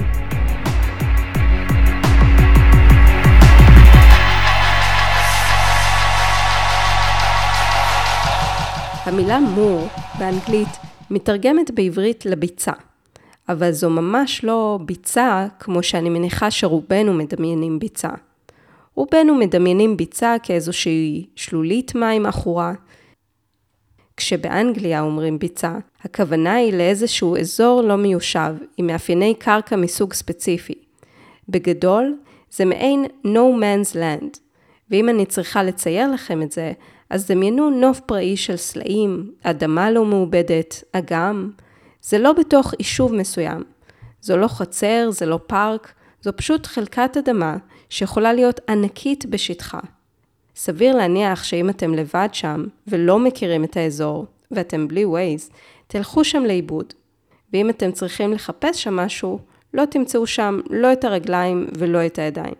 המילה 9.09 9.39
moor 9.39 9.87
באנגלית 10.19 10.67
מתרגמת 11.09 11.71
בעברית 11.71 12.25
לביצה, 12.25 12.71
אבל 13.49 13.71
זו 13.71 13.89
ממש 13.89 14.43
לא 14.43 14.79
ביצה 14.85 15.47
כמו 15.59 15.83
שאני 15.83 16.09
מניחה 16.09 16.51
שרובנו 16.51 17.13
מדמיינים 17.13 17.79
ביצה. 17.79 18.09
רובנו 18.95 19.35
מדמיינים 19.35 19.97
ביצה 19.97 20.35
כאיזושהי 20.43 21.25
שלולית 21.35 21.95
מים 21.95 22.25
עכורה. 22.25 22.73
כשבאנגליה 24.17 25.01
אומרים 25.01 25.39
ביצה, 25.39 25.75
הכוונה 26.03 26.55
היא 26.55 26.73
לאיזשהו 26.73 27.37
אזור 27.37 27.81
לא 27.81 27.95
מיושב, 27.95 28.55
עם 28.77 28.87
מאפייני 28.87 29.33
קרקע 29.39 29.75
מסוג 29.75 30.13
ספציפי. 30.13 30.75
בגדול, 31.49 32.17
זה 32.51 32.65
מעין 32.65 33.05
no 33.25 33.61
man's 33.61 33.95
land, 33.95 34.37
ואם 34.89 35.09
אני 35.09 35.25
צריכה 35.25 35.63
לצייר 35.63 36.11
לכם 36.11 36.41
את 36.41 36.51
זה, 36.51 36.71
אז 37.09 37.27
דמיינו 37.27 37.69
נוף 37.69 37.99
פראי 37.99 38.37
של 38.37 38.57
סלעים, 38.57 39.31
אדמה 39.43 39.91
לא 39.91 40.05
מעובדת, 40.05 40.83
אגם. 40.91 41.51
זה 42.01 42.17
לא 42.17 42.33
בתוך 42.33 42.73
יישוב 42.79 43.13
מסוים. 43.13 43.63
זו 44.21 44.37
לא 44.37 44.47
חצר, 44.47 45.09
זה 45.11 45.25
לא 45.25 45.39
פארק, 45.47 45.93
זו 46.21 46.31
פשוט 46.35 46.65
חלקת 46.65 47.17
אדמה 47.17 47.57
שיכולה 47.89 48.33
להיות 48.33 48.59
ענקית 48.69 49.25
בשטחה. 49.25 49.79
סביר 50.55 50.95
להניח 50.95 51.43
שאם 51.43 51.69
אתם 51.69 51.93
לבד 51.93 52.29
שם 52.31 52.65
ולא 52.87 53.19
מכירים 53.19 53.63
את 53.63 53.77
האזור, 53.77 54.25
ואתם 54.51 54.87
בלי 54.87 55.05
ווייז, 55.05 55.49
תלכו 55.87 56.23
שם 56.23 56.43
לאיבוד. 56.43 56.93
ואם 57.53 57.69
אתם 57.69 57.91
צריכים 57.91 58.33
לחפש 58.33 58.83
שם 58.83 58.95
משהו, 58.95 59.39
לא 59.73 59.85
תמצאו 59.85 60.27
שם 60.27 60.59
לא 60.69 60.93
את 60.93 61.03
הרגליים 61.03 61.67
ולא 61.77 62.05
את 62.05 62.19
הידיים. 62.19 62.55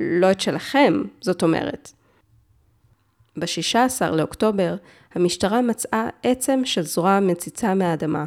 לא 0.00 0.30
את 0.30 0.40
שלכם, 0.40 1.02
זאת 1.20 1.42
אומרת. 1.42 1.92
ב-16 3.36 4.10
לאוקטובר, 4.10 4.74
המשטרה 5.14 5.62
מצאה 5.62 6.08
עצם 6.22 6.60
של 6.64 6.82
זרוע 6.82 7.20
מציצה 7.20 7.74
מהאדמה. 7.74 8.24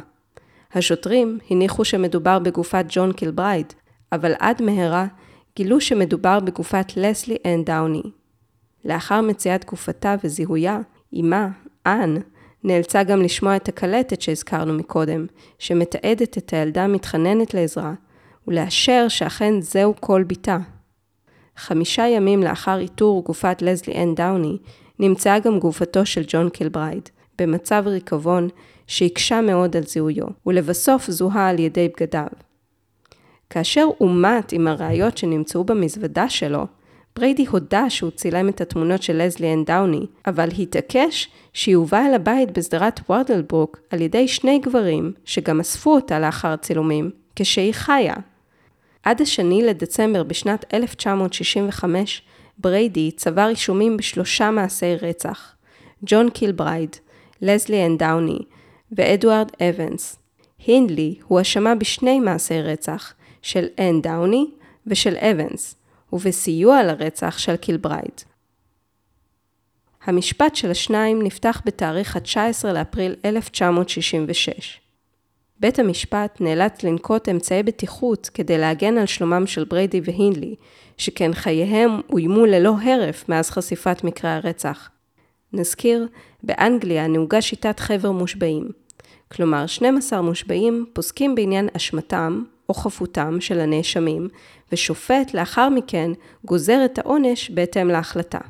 השוטרים 0.72 1.38
הניחו 1.50 1.84
שמדובר 1.84 2.38
בגופת 2.38 2.84
ג'ון 2.88 3.12
קילברייד, 3.12 3.72
אבל 4.12 4.32
עד 4.38 4.62
מהרה 4.62 5.06
גילו 5.56 5.80
שמדובר 5.80 6.40
בגופת 6.40 6.92
לסלי 6.96 7.36
אן 7.46 7.66
דאוני. 7.66 8.02
לאחר 8.84 9.20
מציאת 9.20 9.64
גופתה 9.64 10.14
וזיהויה, 10.24 10.78
אמה, 11.20 11.48
אן, 11.86 12.16
נאלצה 12.64 13.02
גם 13.02 13.22
לשמוע 13.22 13.56
את 13.56 13.68
הקלטת 13.68 14.20
שהזכרנו 14.20 14.72
מקודם, 14.72 15.26
שמתעדת 15.58 16.38
את 16.38 16.52
הילדה 16.52 16.86
מתחננת 16.86 17.54
לעזרה, 17.54 17.94
ולאשר 18.48 19.08
שאכן 19.08 19.60
זהו 19.60 19.94
קול 20.00 20.24
בתה. 20.26 20.58
חמישה 21.56 22.08
ימים 22.08 22.42
לאחר 22.42 22.78
איתור 22.78 23.24
גופת 23.24 23.62
לזלי 23.62 24.02
אן 24.02 24.16
דאוני, 24.16 24.58
נמצאה 24.98 25.38
גם 25.38 25.58
גופתו 25.58 26.06
של 26.06 26.22
ג'ון 26.26 26.48
קילברייד, 26.48 27.08
במצב 27.38 27.82
ריקבון 27.86 28.48
שהקשה 28.86 29.40
מאוד 29.40 29.76
על 29.76 29.82
זיהויו, 29.82 30.26
ולבסוף 30.46 31.10
זוהה 31.10 31.48
על 31.48 31.58
ידי 31.58 31.88
בגדיו. 31.88 32.26
כאשר 33.50 33.86
אומת 34.00 34.52
עם 34.52 34.68
הראיות 34.68 35.18
שנמצאו 35.18 35.64
במזוודה 35.64 36.28
שלו, 36.28 36.66
בריידי 37.16 37.46
הודה 37.46 37.90
שהוא 37.90 38.10
צילם 38.10 38.48
את 38.48 38.60
התמונות 38.60 39.02
של 39.02 39.22
לזלי 39.22 39.54
אן 39.54 39.66
דאוני, 39.66 40.06
אבל 40.26 40.48
התעקש 40.58 41.28
שהיא 41.52 41.76
הובאה 41.76 42.06
אל 42.06 42.14
הבית 42.14 42.58
בשדרת 42.58 43.00
וורדל 43.08 43.47
ברוק 43.47 43.78
על 43.90 44.00
ידי 44.00 44.28
שני 44.28 44.58
גברים, 44.58 45.12
שגם 45.24 45.60
אספו 45.60 45.94
אותה 45.94 46.18
לאחר 46.18 46.48
הצילומים, 46.48 47.10
כשהיא 47.36 47.72
חיה. 47.72 48.14
עד 49.02 49.22
השני 49.22 49.62
לדצמבר 49.62 50.22
בשנת 50.22 50.74
1965, 50.74 52.22
בריידי 52.58 53.10
צבר 53.10 53.46
אישומים 53.46 53.96
בשלושה 53.96 54.50
מעשי 54.50 54.96
רצח. 54.96 55.56
ג'ון 56.06 56.30
קילברייד, 56.30 56.96
לזלי 57.42 57.86
אן 57.86 57.98
דאוני 57.98 58.38
ואדוארד 58.92 59.48
אבנס. 59.60 60.18
הינדלי 60.66 61.14
הואשמה 61.28 61.74
בשני 61.74 62.20
מעשי 62.20 62.62
רצח, 62.62 63.14
של 63.42 63.66
אן 63.78 64.06
דאוני 64.06 64.46
ושל 64.86 65.16
אבנס, 65.16 65.74
ובסיוע 66.12 66.82
לרצח 66.82 67.38
של 67.38 67.56
קילברייד. 67.56 68.20
המשפט 70.04 70.56
של 70.56 70.70
השניים 70.70 71.22
נפתח 71.22 71.62
בתאריך 71.64 72.16
ה-19 72.16 72.66
לאפריל 72.72 73.14
1966. 73.24 74.85
בית 75.60 75.78
המשפט 75.78 76.40
נאלץ 76.40 76.82
לנקוט 76.82 77.28
אמצעי 77.28 77.62
בטיחות 77.62 78.30
כדי 78.34 78.58
להגן 78.58 78.98
על 78.98 79.06
שלומם 79.06 79.46
של 79.46 79.64
בריידי 79.64 80.00
והינדלי, 80.04 80.54
שכן 80.96 81.34
חייהם 81.34 82.00
אוימו 82.10 82.46
ללא 82.46 82.74
הרף 82.82 83.28
מאז 83.28 83.50
חשיפת 83.50 84.04
מקרי 84.04 84.30
הרצח. 84.30 84.88
נזכיר, 85.52 86.08
באנגליה 86.42 87.06
נהוגה 87.06 87.42
שיטת 87.42 87.80
חבר 87.80 88.10
מושבעים. 88.10 88.68
כלומר, 89.32 89.66
12 89.66 90.22
מושבעים 90.22 90.86
פוסקים 90.92 91.34
בעניין 91.34 91.68
אשמתם 91.76 92.42
או 92.68 92.74
חפותם 92.74 93.40
של 93.40 93.60
הנאשמים, 93.60 94.28
ושופט 94.72 95.34
לאחר 95.34 95.68
מכן 95.68 96.10
גוזר 96.44 96.84
את 96.84 96.98
העונש 96.98 97.50
בהתאם 97.50 97.88
להחלטה. 97.88 98.40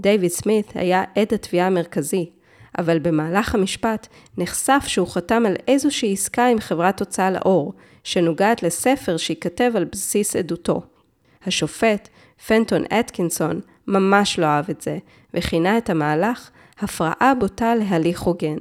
דייוויד 0.00 0.30
סמית 0.30 0.72
היה 0.74 1.04
עד 1.16 1.34
התביעה 1.34 1.66
המרכזי, 1.66 2.30
אבל 2.78 2.98
במהלך 2.98 3.54
המשפט 3.54 4.06
נחשף 4.38 4.84
שהוא 4.86 5.08
חתם 5.08 5.46
על 5.46 5.56
איזושהי 5.68 6.12
עסקה 6.12 6.46
עם 6.46 6.60
חברת 6.60 7.00
הוצאה 7.00 7.30
לאור, 7.30 7.72
שנוגעת 8.04 8.62
לספר 8.62 9.16
שייכתב 9.16 9.72
על 9.74 9.84
בסיס 9.84 10.36
עדותו. 10.36 10.82
השופט, 11.46 12.08
פנטון 12.46 12.84
אטקינסון, 13.00 13.60
ממש 13.86 14.38
לא 14.38 14.46
אהב 14.46 14.70
את 14.70 14.80
זה, 14.80 14.98
וכינה 15.34 15.78
את 15.78 15.90
המהלך 15.90 16.50
הפרעה 16.78 17.32
בוטה 17.40 17.74
להליך 17.74 18.20
הוגן. 18.20 18.56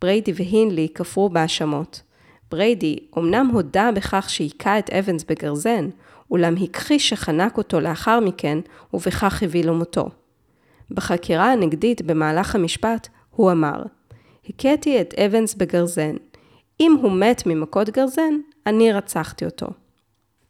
בריידי 0.00 0.32
והינדלי 0.34 0.88
כפרו 0.94 1.28
בהאשמות. 1.28 2.02
בריידי 2.50 2.98
אמנם 3.18 3.50
הודה 3.52 3.90
בכך 3.94 4.30
שהיכה 4.30 4.78
את 4.78 4.90
אבנס 4.90 5.24
בגרזן, 5.24 5.88
אולם 6.30 6.54
הכחיש 6.56 7.08
שחנק 7.08 7.56
אותו 7.56 7.80
לאחר 7.80 8.20
מכן, 8.20 8.58
ובכך 8.94 9.42
הביא 9.42 9.64
למותו. 9.64 10.08
בחקירה 10.90 11.52
הנגדית 11.52 12.02
במהלך 12.02 12.54
המשפט, 12.54 13.08
הוא 13.30 13.52
אמר, 13.52 13.82
הכיתי 14.48 15.00
את 15.00 15.14
אבנס 15.14 15.54
בגרזן. 15.54 16.16
אם 16.80 16.96
הוא 17.02 17.12
מת 17.12 17.42
ממכות 17.46 17.90
גרזן, 17.90 18.34
אני 18.66 18.92
רצחתי 18.92 19.44
אותו. 19.44 19.66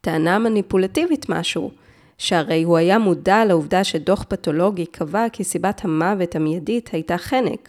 טענה 0.01 0.39
מניפולטיבית 0.39 1.29
משהו, 1.29 1.71
שהרי 2.19 2.63
הוא 2.63 2.77
היה 2.77 2.99
מודע 2.99 3.45
לעובדה 3.45 3.85
שדוח 3.85 4.25
פתולוגי 4.29 4.87
קבע 4.87 5.29
כי 5.33 5.45
סיבת 5.45 5.85
המוות 5.85 6.37
המיידית 6.37 6.91
הייתה 6.93 7.19
חנק, 7.19 7.69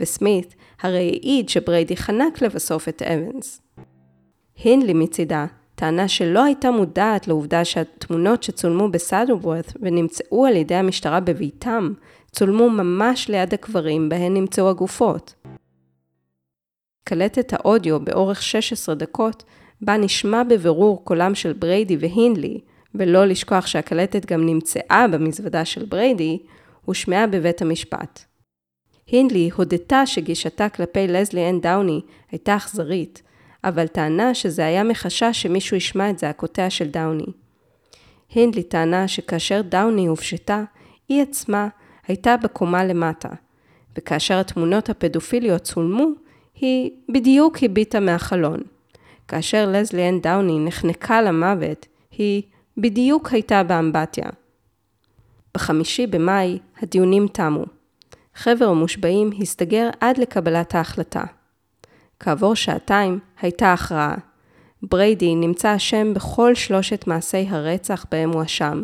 וסמית 0.00 0.54
הרי 0.82 0.98
העיד 0.98 1.48
שבריידי 1.48 1.96
חנק 1.96 2.42
לבסוף 2.42 2.88
את 2.88 3.02
אבנס. 3.02 3.60
הינלי 4.64 4.94
מצידה 4.94 5.46
טענה 5.80 6.08
שלא 6.08 6.44
הייתה 6.44 6.70
מודעת 6.70 7.28
לעובדה 7.28 7.64
שהתמונות 7.64 8.42
שצולמו 8.42 8.90
בסאדלוורת 8.90 9.72
ונמצאו 9.80 10.46
על 10.46 10.56
ידי 10.56 10.74
המשטרה 10.74 11.20
בביתם, 11.20 11.92
צולמו 12.30 12.70
ממש 12.70 13.28
ליד 13.28 13.54
הקברים 13.54 14.08
בהן 14.08 14.34
נמצאו 14.34 14.70
הגופות. 14.70 15.34
קלטת 17.04 17.52
האודיו 17.52 18.00
באורך 18.00 18.42
16 18.42 18.94
דקות, 18.94 19.44
בה 19.80 19.96
נשמע 19.96 20.42
בבירור 20.42 21.04
קולם 21.04 21.34
של 21.34 21.52
בריידי 21.52 21.96
והינדלי, 21.96 22.60
ולא 22.94 23.24
לשכוח 23.24 23.66
שהקלטת 23.66 24.26
גם 24.26 24.46
נמצאה 24.46 25.06
במזוודה 25.12 25.64
של 25.64 25.84
בריידי, 25.84 26.38
הושמעה 26.84 27.26
בבית 27.26 27.62
המשפט. 27.62 28.24
הינדלי 29.06 29.50
הודתה 29.54 30.06
שגישתה 30.06 30.68
כלפי 30.68 31.06
לזלי 31.06 31.50
אן 31.50 31.62
דאוני 31.62 32.00
הייתה 32.30 32.56
אכזרית, 32.56 33.22
אבל 33.64 33.86
טענה 33.86 34.34
שזה 34.34 34.66
היה 34.66 34.84
מחשש 34.84 35.30
שמישהו 35.32 35.76
ישמע 35.76 36.10
את 36.10 36.18
זעקותיה 36.18 36.70
של 36.70 36.88
דאוני. 36.88 37.26
הינדלי 38.34 38.62
טענה 38.62 39.08
שכאשר 39.08 39.60
דאוני 39.62 40.06
הופשטה, 40.06 40.64
היא 41.08 41.22
עצמה 41.22 41.68
הייתה 42.08 42.36
בקומה 42.36 42.84
למטה, 42.84 43.28
וכאשר 43.96 44.38
התמונות 44.40 44.88
הפדופיליות 44.88 45.62
צולמו, 45.62 46.06
היא 46.54 46.90
בדיוק 47.08 47.62
הביטה 47.62 48.00
מהחלון. 48.00 48.60
כאשר 49.28 49.68
לזלי 49.72 50.08
אנד 50.08 50.22
דאוני 50.22 50.58
נחנקה 50.58 51.22
למוות, 51.22 51.86
היא 52.10 52.42
בדיוק 52.76 53.32
הייתה 53.32 53.62
באמבטיה. 53.62 54.26
בחמישי 55.54 56.06
במאי 56.06 56.58
הדיונים 56.82 57.28
תמו. 57.28 57.64
חבר 58.34 58.64
המושבעים 58.64 59.30
הסתגר 59.42 59.90
עד 60.00 60.18
לקבלת 60.18 60.74
ההחלטה. 60.74 61.24
כעבור 62.20 62.54
שעתיים 62.54 63.18
הייתה 63.40 63.72
הכרעה. 63.72 64.14
בריידי 64.82 65.34
נמצא 65.34 65.76
אשם 65.76 66.14
בכל 66.14 66.54
שלושת 66.54 67.06
מעשי 67.06 67.46
הרצח 67.48 68.06
בהם 68.10 68.30
הואשם, 68.30 68.82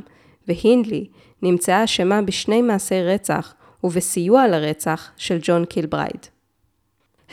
והינדלי 0.48 1.06
נמצאה 1.42 1.84
אשמה 1.84 2.22
בשני 2.22 2.62
מעשי 2.62 3.02
רצח 3.02 3.54
ובסיוע 3.84 4.48
לרצח 4.48 5.10
של 5.16 5.38
ג'ון 5.42 5.64
קילברייד. 5.64 6.26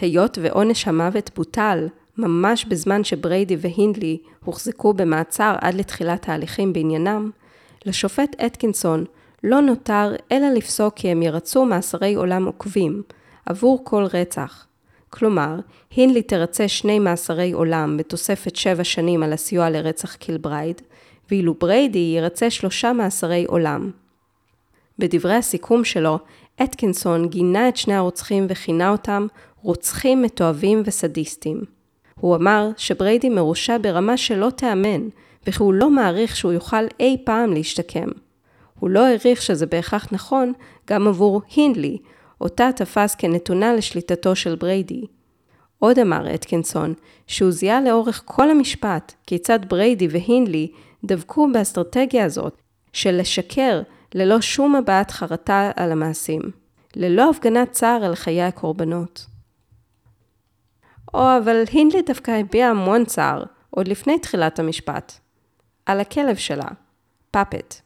היות 0.01 0.37
ועונש 0.41 0.87
המוות 0.87 1.31
בוטל, 1.35 1.87
ממש 2.17 2.65
בזמן 2.65 3.03
שבריידי 3.03 3.57
והינדלי 3.59 4.17
הוחזקו 4.45 4.93
במעצר 4.93 5.55
עד 5.61 5.73
לתחילת 5.73 6.29
ההליכים 6.29 6.73
בעניינם, 6.73 7.31
לשופט 7.85 8.35
אתקינסון 8.45 9.05
לא 9.43 9.61
נותר 9.61 10.15
אלא 10.31 10.49
לפסוק 10.49 10.93
כי 10.93 11.09
הם 11.09 11.21
ירצו 11.21 11.65
מאסרי 11.65 12.13
עולם 12.13 12.45
עוקבים 12.45 13.01
עבור 13.45 13.81
כל 13.83 14.05
רצח, 14.13 14.67
כלומר, 15.13 15.55
הינדלי 15.95 16.21
תרצה 16.21 16.67
שני 16.67 16.99
מאסרי 16.99 17.51
עולם 17.51 17.97
בתוספת 17.97 18.55
שבע 18.55 18.83
שנים 18.83 19.23
על 19.23 19.33
הסיוע 19.33 19.69
לרצח 19.69 20.15
קילברייד, 20.15 20.81
ואילו 21.31 21.53
בריידי 21.53 22.13
ירצה 22.17 22.49
שלושה 22.49 22.93
מאסרי 22.93 23.45
עולם. 23.45 23.91
בדברי 24.99 25.35
הסיכום 25.35 25.83
שלו, 25.83 26.19
אתקינסון 26.63 27.27
גינה 27.27 27.69
את 27.69 27.77
שני 27.77 27.93
הרוצחים 27.93 28.45
וכינה 28.49 28.89
אותם 28.89 29.27
רוצחים 29.61 30.21
מתועבים 30.21 30.81
וסדיסטים. 30.85 31.61
הוא 32.19 32.35
אמר 32.35 32.69
שבריידי 32.77 33.29
מרושע 33.29 33.77
ברמה 33.81 34.17
שלא 34.17 34.49
תיאמן, 34.49 35.07
וכי 35.47 35.63
הוא 35.63 35.73
לא 35.73 35.89
מעריך 35.89 36.35
שהוא 36.35 36.51
יוכל 36.51 36.83
אי 36.99 37.17
פעם 37.25 37.53
להשתקם. 37.53 38.07
הוא 38.79 38.89
לא 38.89 39.05
העריך 39.05 39.41
שזה 39.41 39.65
בהכרח 39.65 40.07
נכון 40.11 40.53
גם 40.87 41.07
עבור 41.07 41.41
הינדלי, 41.55 41.97
אותה 42.41 42.69
תפס 42.75 43.15
כנתונה 43.15 43.73
לשליטתו 43.73 44.35
של 44.35 44.55
בריידי. 44.55 45.05
עוד 45.79 45.99
אמר 45.99 46.33
אתקינסון, 46.33 46.93
שהוא 47.27 47.51
זיהה 47.51 47.81
לאורך 47.81 48.21
כל 48.25 48.49
המשפט 48.49 49.13
כיצד 49.27 49.59
בריידי 49.67 50.07
והינדלי 50.07 50.71
דבקו 51.03 51.47
באסטרטגיה 51.53 52.25
הזאת 52.25 52.61
של 52.93 53.19
לשקר 53.19 53.81
ללא 54.15 54.41
שום 54.41 54.75
הבעת 54.75 55.11
חרטה 55.11 55.71
על 55.75 55.91
המעשים, 55.91 56.41
ללא 56.95 57.29
הפגנת 57.29 57.71
צער 57.71 58.05
על 58.05 58.15
חיי 58.15 58.43
הקורבנות. 58.43 59.25
או 61.13 61.37
אבל 61.37 61.63
הינדלי 61.71 62.01
דווקא 62.01 62.31
הביע 62.31 62.67
המון 62.67 63.05
צער, 63.05 63.43
עוד 63.69 63.87
לפני 63.87 64.19
תחילת 64.19 64.59
המשפט. 64.59 65.13
על 65.85 65.99
הכלב 65.99 66.35
שלה, 66.35 66.67
פאפט. 67.31 67.82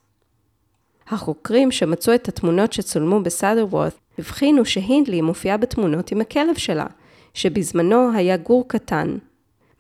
החוקרים 1.09 1.71
שמצאו 1.71 2.15
את 2.15 2.27
התמונות 2.27 2.73
שצולמו 2.73 3.23
בסאדרוורת 3.23 3.99
הבחינו 4.19 4.65
שהינדלי 4.65 5.21
מופיעה 5.21 5.57
בתמונות 5.57 6.11
עם 6.11 6.21
הכלב 6.21 6.57
שלה, 6.57 6.85
שבזמנו 7.33 8.11
היה 8.15 8.37
גור 8.37 8.67
קטן. 8.67 9.17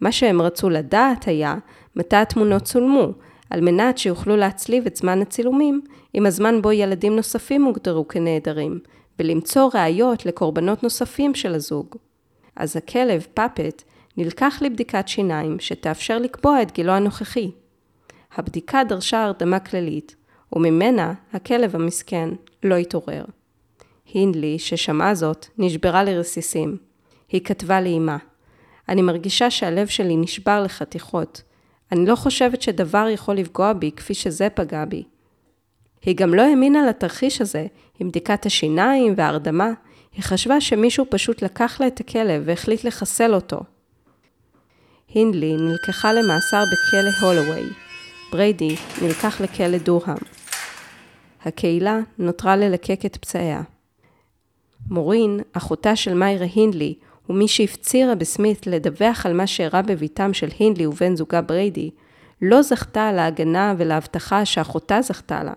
מה 0.01 0.11
שהם 0.11 0.41
רצו 0.41 0.69
לדעת 0.69 1.27
היה 1.27 1.55
מתי 1.95 2.15
התמונות 2.15 2.63
צולמו, 2.63 3.11
על 3.49 3.61
מנת 3.61 3.97
שיוכלו 3.97 4.35
להצליב 4.35 4.85
את 4.85 4.95
זמן 4.95 5.21
הצילומים 5.21 5.81
עם 6.13 6.25
הזמן 6.25 6.61
בו 6.61 6.71
ילדים 6.71 7.15
נוספים 7.15 7.63
הוגדרו 7.63 8.07
כנעדרים, 8.07 8.79
ולמצוא 9.19 9.69
ראיות 9.73 10.25
לקורבנות 10.25 10.83
נוספים 10.83 11.35
של 11.35 11.55
הזוג. 11.55 11.95
אז 12.55 12.77
הכלב, 12.77 13.27
פאפט, 13.33 13.83
נלקח 14.17 14.57
לבדיקת 14.61 15.07
שיניים 15.07 15.59
שתאפשר 15.59 16.19
לקבוע 16.19 16.61
את 16.61 16.71
גילו 16.71 16.91
הנוכחי. 16.91 17.51
הבדיקה 18.35 18.83
דרשה 18.83 19.23
הרדמה 19.23 19.59
כללית, 19.59 20.15
וממנה 20.53 21.13
הכלב 21.33 21.75
המסכן 21.75 22.29
לא 22.63 22.75
התעורר. 22.75 23.25
הינדלי, 24.13 24.59
ששמעה 24.59 25.15
זאת, 25.15 25.45
נשברה 25.57 26.03
לרסיסים. 26.03 26.77
היא 27.29 27.41
כתבה 27.41 27.81
לאמה, 27.81 28.17
אני 28.89 29.01
מרגישה 29.01 29.51
שהלב 29.51 29.87
שלי 29.87 30.17
נשבר 30.17 30.63
לחתיכות. 30.63 31.41
אני 31.91 32.05
לא 32.05 32.15
חושבת 32.15 32.61
שדבר 32.61 33.07
יכול 33.13 33.35
לפגוע 33.35 33.73
בי 33.73 33.91
כפי 33.91 34.13
שזה 34.13 34.49
פגע 34.49 34.85
בי. 34.85 35.03
היא 36.01 36.15
גם 36.15 36.33
לא 36.33 36.41
האמינה 36.41 36.87
לתרחיש 36.89 37.41
הזה, 37.41 37.65
עם 37.99 38.09
בדיקת 38.09 38.45
השיניים 38.45 39.13
וההרדמה. 39.17 39.71
היא 40.13 40.23
חשבה 40.23 40.61
שמישהו 40.61 41.05
פשוט 41.09 41.41
לקח 41.41 41.81
לה 41.81 41.87
את 41.87 41.99
הכלב 41.99 42.43
והחליט 42.45 42.83
לחסל 42.83 43.33
אותו. 43.33 43.59
הינדלי 45.13 45.53
נלקחה 45.53 46.13
למאסר 46.13 46.63
בכלא 46.63 47.27
הולווי. 47.27 47.69
בריידי 48.31 48.75
נלקח 49.01 49.41
לכלא 49.41 49.77
דורהם. 49.77 50.36
הקהילה 51.47 51.99
נותרה 52.17 52.55
ללקק 52.55 53.05
את 53.05 53.17
פצעיה. 53.17 53.61
מורין, 54.89 55.39
אחותה 55.53 55.95
של 55.95 56.13
מיירה 56.13 56.45
הינדלי, 56.55 56.95
ומי 57.29 57.47
שהפצירה 57.47 58.15
בסמית 58.15 58.67
לדווח 58.67 59.25
על 59.25 59.33
מה 59.33 59.47
שאירע 59.47 59.81
בביתם 59.81 60.33
של 60.33 60.47
הינדלי 60.59 60.85
ובן 60.85 61.15
זוגה 61.15 61.41
בריידי, 61.41 61.89
לא 62.41 62.61
זכתה 62.61 63.11
להגנה 63.11 63.73
ולהבטחה 63.77 64.45
שאחותה 64.45 65.01
זכתה 65.01 65.43
לה. 65.43 65.53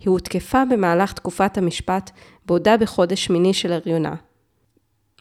היא 0.00 0.10
הותקפה 0.10 0.62
במהלך 0.70 1.12
תקופת 1.12 1.58
המשפט 1.58 2.10
בעודה 2.46 2.76
בחודש 2.76 3.24
שמיני 3.24 3.54
של 3.54 3.72
הריונה. 3.72 4.14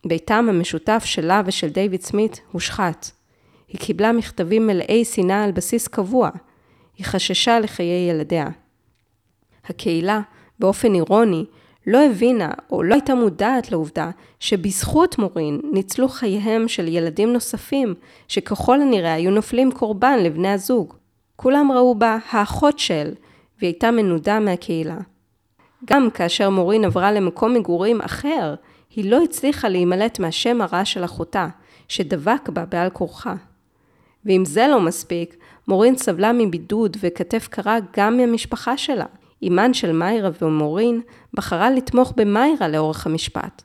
ביתם 0.06 0.46
המשותף 0.50 1.02
שלה 1.06 1.42
ושל 1.46 1.70
דיוויד 1.70 2.02
סמית 2.02 2.42
הושחת. 2.52 3.12
היא 3.68 3.82
קיבלה 3.82 4.12
מכתבים 4.12 4.68
מלאי 4.68 5.06
שנאה 5.06 5.44
על 5.44 5.52
בסיס 5.52 5.88
קבוע. 5.88 6.30
היא 6.98 7.06
חששה 7.06 7.60
לחיי 7.60 8.10
ילדיה. 8.10 8.48
הקהילה, 9.66 10.22
באופן 10.60 10.96
אירוני, 10.96 11.46
לא 11.88 12.06
הבינה 12.06 12.52
או 12.72 12.84
לא 12.84 12.94
הייתה 12.94 13.16
מודעת 13.16 13.72
לעובדה 13.72 14.10
שבזכות 14.40 15.18
מורין 15.18 15.62
ניצלו 15.72 16.10
חייהם 16.10 16.68
של 16.68 16.88
ילדים 16.88 17.34
נוספים 17.34 17.94
שככל 18.28 18.82
הנראה 18.82 19.14
היו 19.14 19.32
נופלים 19.32 19.72
קורבן 19.72 20.20
לבני 20.20 20.50
הזוג. 20.50 20.94
כולם 21.36 21.72
ראו 21.72 21.96
בה 21.96 22.18
האחות 22.30 22.80
של, 22.80 23.14
והיא 23.60 23.68
הייתה 23.68 23.92
מנודה 23.92 24.40
מהקהילה. 24.40 24.98
גם 25.86 26.10
כאשר 26.10 26.50
מורין 26.50 26.86
עברה 26.86 27.12
למקום 27.12 27.54
מגורים 27.54 28.02
אחר, 28.02 28.56
היא 28.96 29.12
לא 29.12 29.24
הצליחה 29.24 29.70
להימלט 29.70 30.20
מהשם 30.20 30.62
הרע 30.62 30.86
של 30.86 31.06
אחותה, 31.06 31.48
שדבק 31.88 32.50
בה 32.50 32.66
בעל 32.66 32.90
כורחה. 32.90 33.36
ואם 34.26 34.46
זה 34.46 34.68
לא 34.68 34.82
מספיק, 34.82 35.36
מורין 35.68 35.98
סבלה 35.98 36.34
מבידוד 36.34 36.98
וכתף 37.00 37.48
קרה 37.52 37.78
גם 37.98 38.18
מהמשפחה 38.18 38.78
שלה. 38.78 39.06
אימן 39.42 39.74
של 39.74 39.92
מיירה 39.92 40.30
ומורין 40.42 41.02
בחרה 41.34 41.70
לתמוך 41.70 42.14
במיירה 42.18 42.68
לאורך 42.68 43.06
המשפט. 43.06 43.62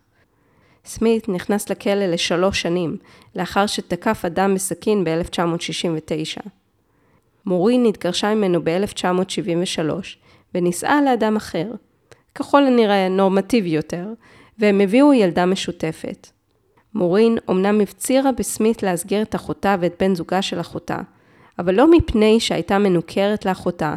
סמית 0.84 1.28
נכנס 1.28 1.70
לכלא 1.70 2.06
לשלוש 2.06 2.62
שנים, 2.62 2.96
לאחר 3.36 3.66
שתקף 3.66 4.24
אדם 4.24 4.54
בסכין 4.54 5.04
ב-1969. 5.04 6.48
מורין 7.46 7.86
התגרשה 7.86 8.34
ממנו 8.34 8.60
ב-1973, 8.64 9.90
ונישאה 10.54 11.02
לאדם 11.02 11.36
אחר, 11.36 11.70
ככל 12.34 12.66
הנראה 12.66 13.08
נורמטיבי 13.08 13.68
יותר, 13.68 14.06
והם 14.58 14.80
הביאו 14.80 15.12
ילדה 15.12 15.46
משותפת. 15.46 16.28
מורין 16.94 17.38
אמנם 17.50 17.80
הפצירה 17.80 18.32
בסמית 18.32 18.82
להסגיר 18.82 19.22
את 19.22 19.34
אחותה 19.34 19.76
ואת 19.80 19.94
בן 20.00 20.14
זוגה 20.14 20.42
של 20.42 20.60
אחותה, 20.60 20.98
אבל 21.58 21.74
לא 21.74 21.90
מפני 21.90 22.40
שהייתה 22.40 22.78
מנוכרת 22.78 23.46
לאחותה, 23.46 23.94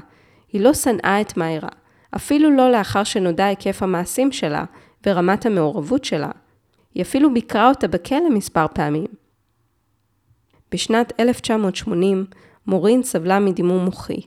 היא 0.51 0.61
לא 0.61 0.73
שנאה 0.73 1.21
את 1.21 1.37
מיירה, 1.37 1.69
אפילו 2.15 2.51
לא 2.51 2.71
לאחר 2.71 3.03
שנודע 3.03 3.45
היקף 3.45 3.83
המעשים 3.83 4.31
שלה 4.31 4.65
ורמת 5.05 5.45
המעורבות 5.45 6.05
שלה. 6.05 6.31
היא 6.93 7.03
אפילו 7.03 7.33
ביקרה 7.33 7.69
אותה 7.69 7.87
בכלא 7.87 8.29
מספר 8.29 8.65
פעמים. 8.73 9.07
בשנת 10.71 11.13
1980 11.19 12.25
מורין 12.67 13.03
סבלה 13.03 13.39
מדימום 13.39 13.85
מוחי. 13.85 14.21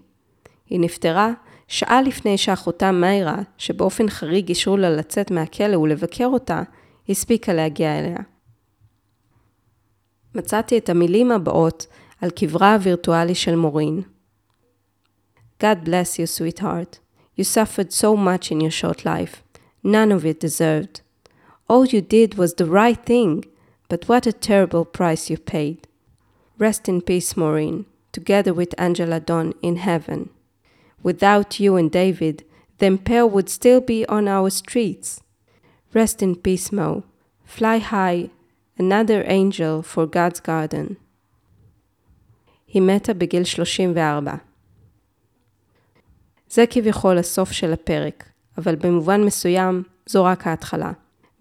היא 0.67 0.81
נפטרה 0.81 1.33
שעה 1.69 2.03
לפני 2.03 2.39
שאחותה 2.39 2.93
מיירה, 2.93 3.37
שבאופן 3.59 4.11
חריג 4.11 4.49
אישרו 4.49 4.77
לה 4.77 4.91
לצאת 4.91 5.31
מהכלא 5.31 5.77
ולבקר 5.77 6.27
אותה, 6.27 6.63
הספיקה 7.09 7.53
להגיע 7.53 7.99
אליה. 7.99 8.17
מצאתי 10.35 10.79
את 10.79 10.89
המילים 10.89 11.33
הבאות 11.33 11.87
על 12.21 12.31
קברה 12.31 12.75
הווירטואלי 12.75 13.35
של 13.35 13.57
מורין. 13.57 14.03
God 15.62 15.84
bless 15.84 16.20
you, 16.20 16.28
sweetheart. 16.28 17.00
You 17.36 17.44
suffered 17.44 17.92
so 17.94 18.16
much 18.16 18.52
in 18.52 18.62
your 18.62 18.72
short 18.72 19.06
life. 19.06 19.44
None 19.84 20.12
of 20.12 20.26
it 20.26 20.40
deserved. 20.40 21.02
All 21.70 21.86
you 21.86 22.02
did 22.02 22.36
was 22.36 22.54
the 22.54 22.66
right 22.66 23.04
thing, 23.06 23.46
but 23.90 24.08
what 24.08 24.26
a 24.28 24.34
terrible 24.34 24.86
price 24.86 25.30
you 25.30 25.38
paid. 25.38 25.88
Rest 26.58 26.90
in 26.90 27.02
peace, 27.02 27.38
Maureen, 27.38 27.86
together 28.12 28.54
with 28.54 28.74
Angela 28.78 29.20
Don 29.20 29.54
in 29.62 29.78
heaven. 29.78 30.30
Without 31.04 31.60
you 31.60 31.76
and 31.76 31.92
David, 31.92 32.44
the 32.80 32.98
pair 32.98 33.26
would 33.26 33.50
still 33.50 33.82
be 33.82 34.06
on 34.08 34.28
our 34.28 34.50
streets. 34.50 35.22
Rest 35.94 36.22
in 36.22 36.36
peace, 36.36 36.72
Mo. 36.72 37.04
Fly 37.46 37.78
high, 37.78 38.30
another 38.78 39.24
angel 39.28 39.82
for 39.82 40.06
God's 40.06 40.40
garden. 40.40 40.98
היא 42.68 42.82
מתה 42.82 43.14
בגיל 43.14 43.44
34. 43.44 44.42
זה 46.55 46.65
כביכול 46.71 47.19
הסוף 47.19 47.53
של 47.53 47.73
הפרק, 47.73 48.25
אבל 48.59 48.75
במובן 48.77 49.25
מסוים 49.25 49.83
זו 50.07 50.25
רק 50.25 50.47
ההתחלה. 50.47 50.91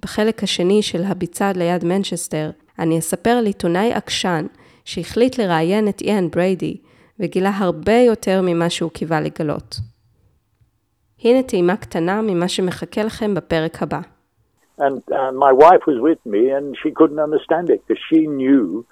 בחלק 0.02 0.43
השני 0.43 0.82
של 0.82 1.04
הביצה 1.04 1.52
ליד 1.56 1.86
מנצ'סטר, 1.86 2.50
אני 2.80 3.00
אספר 3.00 3.30
על 3.30 3.45
עיתונאי 3.45 3.93
עקשן 3.93 4.45
שהחליט 4.86 5.39
לראיין 5.39 5.88
את 5.88 6.02
איאן 6.02 6.28
בריידי, 6.28 6.78
וגילה 7.19 7.52
הרבה 7.58 7.93
יותר 7.93 8.41
ממה 8.43 8.69
שהוא 8.69 8.91
קיווה 8.91 9.21
לגלות. 9.21 9.76
הנה 11.24 11.43
טעימה 11.43 11.78
קטנה 11.78 12.21
ממה 12.21 12.47
שמחכה 12.47 13.04
לכם 13.04 13.34
בפרק 13.34 13.84
הבא. 13.84 14.00
And 14.80 15.02
uh, 15.12 15.32
my 15.45 15.52
wife 15.63 15.84
was 15.88 16.00
with 16.08 16.21
me 16.26 16.50
and 16.58 16.76
she 16.82 16.91
couldn't 17.00 17.19
understand 17.19 17.69
it 17.69 17.80
because 17.82 18.02
she 18.10 18.21
knew 18.39 18.86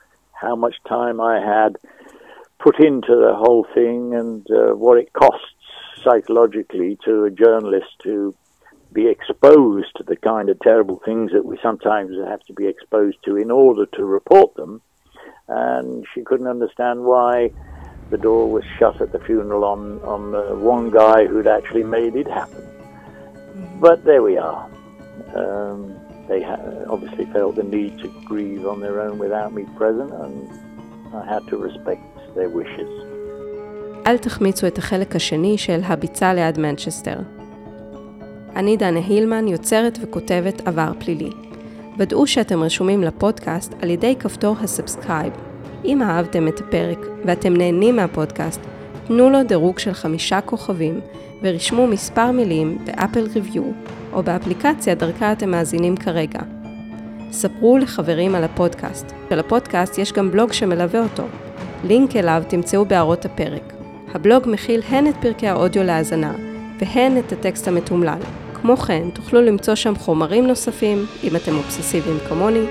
how 0.43 0.55
much 0.63 0.75
time 0.95 1.17
I 1.33 1.35
had 1.53 1.71
put 2.65 2.75
into 2.89 3.13
the 3.25 3.33
whole 3.41 3.65
thing 3.77 3.99
and 4.19 4.41
uh, 4.51 4.75
what 4.83 4.97
it 5.03 5.09
costs 5.23 5.58
psychologically 6.03 6.97
to 7.05 7.25
a 7.25 7.31
journalist 7.31 7.87
to 8.03 8.35
be 8.91 9.07
exposed 9.07 9.87
to 9.95 10.03
the 10.03 10.15
kind 10.15 10.49
of 10.49 10.59
terrible 10.59 11.01
things 11.05 11.31
that 11.31 11.45
we 11.45 11.57
sometimes 11.61 12.15
have 12.27 12.41
to 12.41 12.53
be 12.53 12.67
exposed 12.67 13.17
to 13.23 13.35
in 13.37 13.51
order 13.51 13.85
to 13.85 14.03
report 14.03 14.55
them. 14.55 14.81
And 15.47 16.05
she 16.13 16.23
couldn't 16.23 16.47
understand 16.47 17.03
why 17.03 17.51
the 18.09 18.17
door 18.17 18.49
was 18.51 18.63
shut 18.77 19.01
at 19.01 19.11
the 19.11 19.19
funeral 19.19 19.63
on, 19.63 19.99
on 20.01 20.31
the 20.31 20.55
one 20.55 20.89
guy 20.89 21.25
who'd 21.25 21.47
actually 21.47 21.83
made 21.83 22.15
it 22.15 22.27
happen. 22.27 22.67
But 23.79 24.03
there 24.03 24.23
we 24.23 24.37
are. 24.37 24.69
Um, 25.35 25.99
they 26.27 26.41
ha- 26.41 26.85
obviously 26.87 27.25
felt 27.25 27.55
the 27.55 27.63
need 27.63 27.99
to 27.99 28.07
grieve 28.25 28.65
on 28.65 28.79
their 28.79 29.01
own 29.01 29.19
without 29.19 29.53
me 29.53 29.65
present, 29.77 30.11
and 30.11 31.15
I 31.15 31.25
had 31.25 31.47
to 31.47 31.57
respect 31.57 32.01
their 32.35 32.49
wishes. 32.49 33.08
אל 34.09 34.17
תחמיצו 34.17 34.67
את 34.67 34.77
החלק 34.77 35.15
השני 35.15 35.57
של 35.57 35.79
הביצה 35.83 36.33
ליד 36.33 36.59
מנצ'סטר. 36.59 37.15
אני 38.55 38.77
דנה 38.77 38.99
הילמן, 38.99 39.47
יוצרת 39.47 39.99
וכותבת 40.01 40.67
עבר 40.67 40.91
פלילי. 40.99 41.29
ודאו 41.97 42.27
שאתם 42.27 42.63
רשומים 42.63 43.03
לפודקאסט 43.03 43.73
על 43.81 43.89
ידי 43.89 44.15
כפתור 44.19 44.55
ה 44.61 44.68
subscribe. 44.68 45.33
אם 45.85 46.01
אהבתם 46.01 46.47
את 46.47 46.59
הפרק 46.59 47.05
ואתם 47.25 47.53
נהנים 47.53 47.95
מהפודקאסט, 47.95 48.61
תנו 49.07 49.29
לו 49.29 49.43
דירוג 49.43 49.79
של 49.79 49.93
חמישה 49.93 50.41
כוכבים 50.41 50.99
ורשמו 51.43 51.87
מספר 51.87 52.31
מילים 52.31 52.77
ב 52.85 52.92
Apple 52.92 53.27
Review 53.33 53.63
או 54.13 54.23
באפליקציה 54.23 54.95
דרכה 54.95 55.31
אתם 55.31 55.51
מאזינים 55.51 55.97
כרגע. 55.97 56.39
ספרו 57.31 57.77
לחברים 57.77 58.35
על 58.35 58.43
הפודקאסט. 58.43 59.13
ולפודקאסט 59.31 59.97
יש 59.97 60.13
גם 60.13 60.31
בלוג 60.31 60.53
שמלווה 60.53 61.03
אותו. 61.03 61.23
לינק 61.83 62.15
אליו 62.15 62.43
תמצאו 62.47 62.85
בהערות 62.85 63.25
הפרק. 63.25 63.78
הבלוג 64.13 64.43
מכיל 64.47 64.81
הן 64.89 65.07
את 65.07 65.15
פרקי 65.21 65.47
האודיו 65.47 65.83
להאזנה, 65.83 66.33
והן 66.79 67.17
את 67.17 67.31
הטקסט 67.31 67.67
המתומלל. 67.67 68.19
כמו 68.53 68.77
כן, 68.77 69.09
תוכלו 69.13 69.41
למצוא 69.41 69.75
שם 69.75 69.95
חומרים 69.95 70.47
נוספים, 70.47 71.05
אם 71.23 71.35
אתם 71.35 71.55
אובססיביים 71.55 72.17
כמוני, 72.29 72.65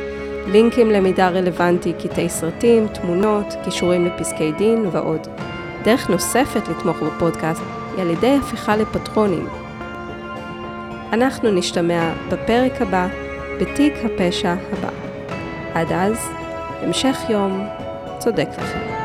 לינקים 0.46 0.90
למידע 0.90 1.28
רלוונטי, 1.28 1.92
קטעי 1.92 2.28
סרטים, 2.28 2.88
תמונות, 2.88 3.46
קישורים 3.64 4.06
לפסקי 4.06 4.52
דין 4.52 4.86
ועוד. 4.92 5.28
דרך 5.84 6.10
נוספת 6.10 6.68
לתמוך 6.68 6.96
בפודקאסט 6.96 7.62
היא 7.96 8.02
על 8.02 8.10
ידי 8.10 8.36
הפיכה 8.42 8.76
לפטרונים. 8.76 9.46
אנחנו 11.12 11.50
נשתמע 11.50 12.12
בפרק 12.28 12.82
הבא, 12.82 13.08
בתיק 13.60 13.92
הפשע 14.04 14.54
הבא. 14.72 14.90
עד 15.74 15.92
אז, 15.92 16.28
המשך 16.82 17.18
יום 17.28 17.66
צודק 18.18 18.48
לכם. 18.58 18.97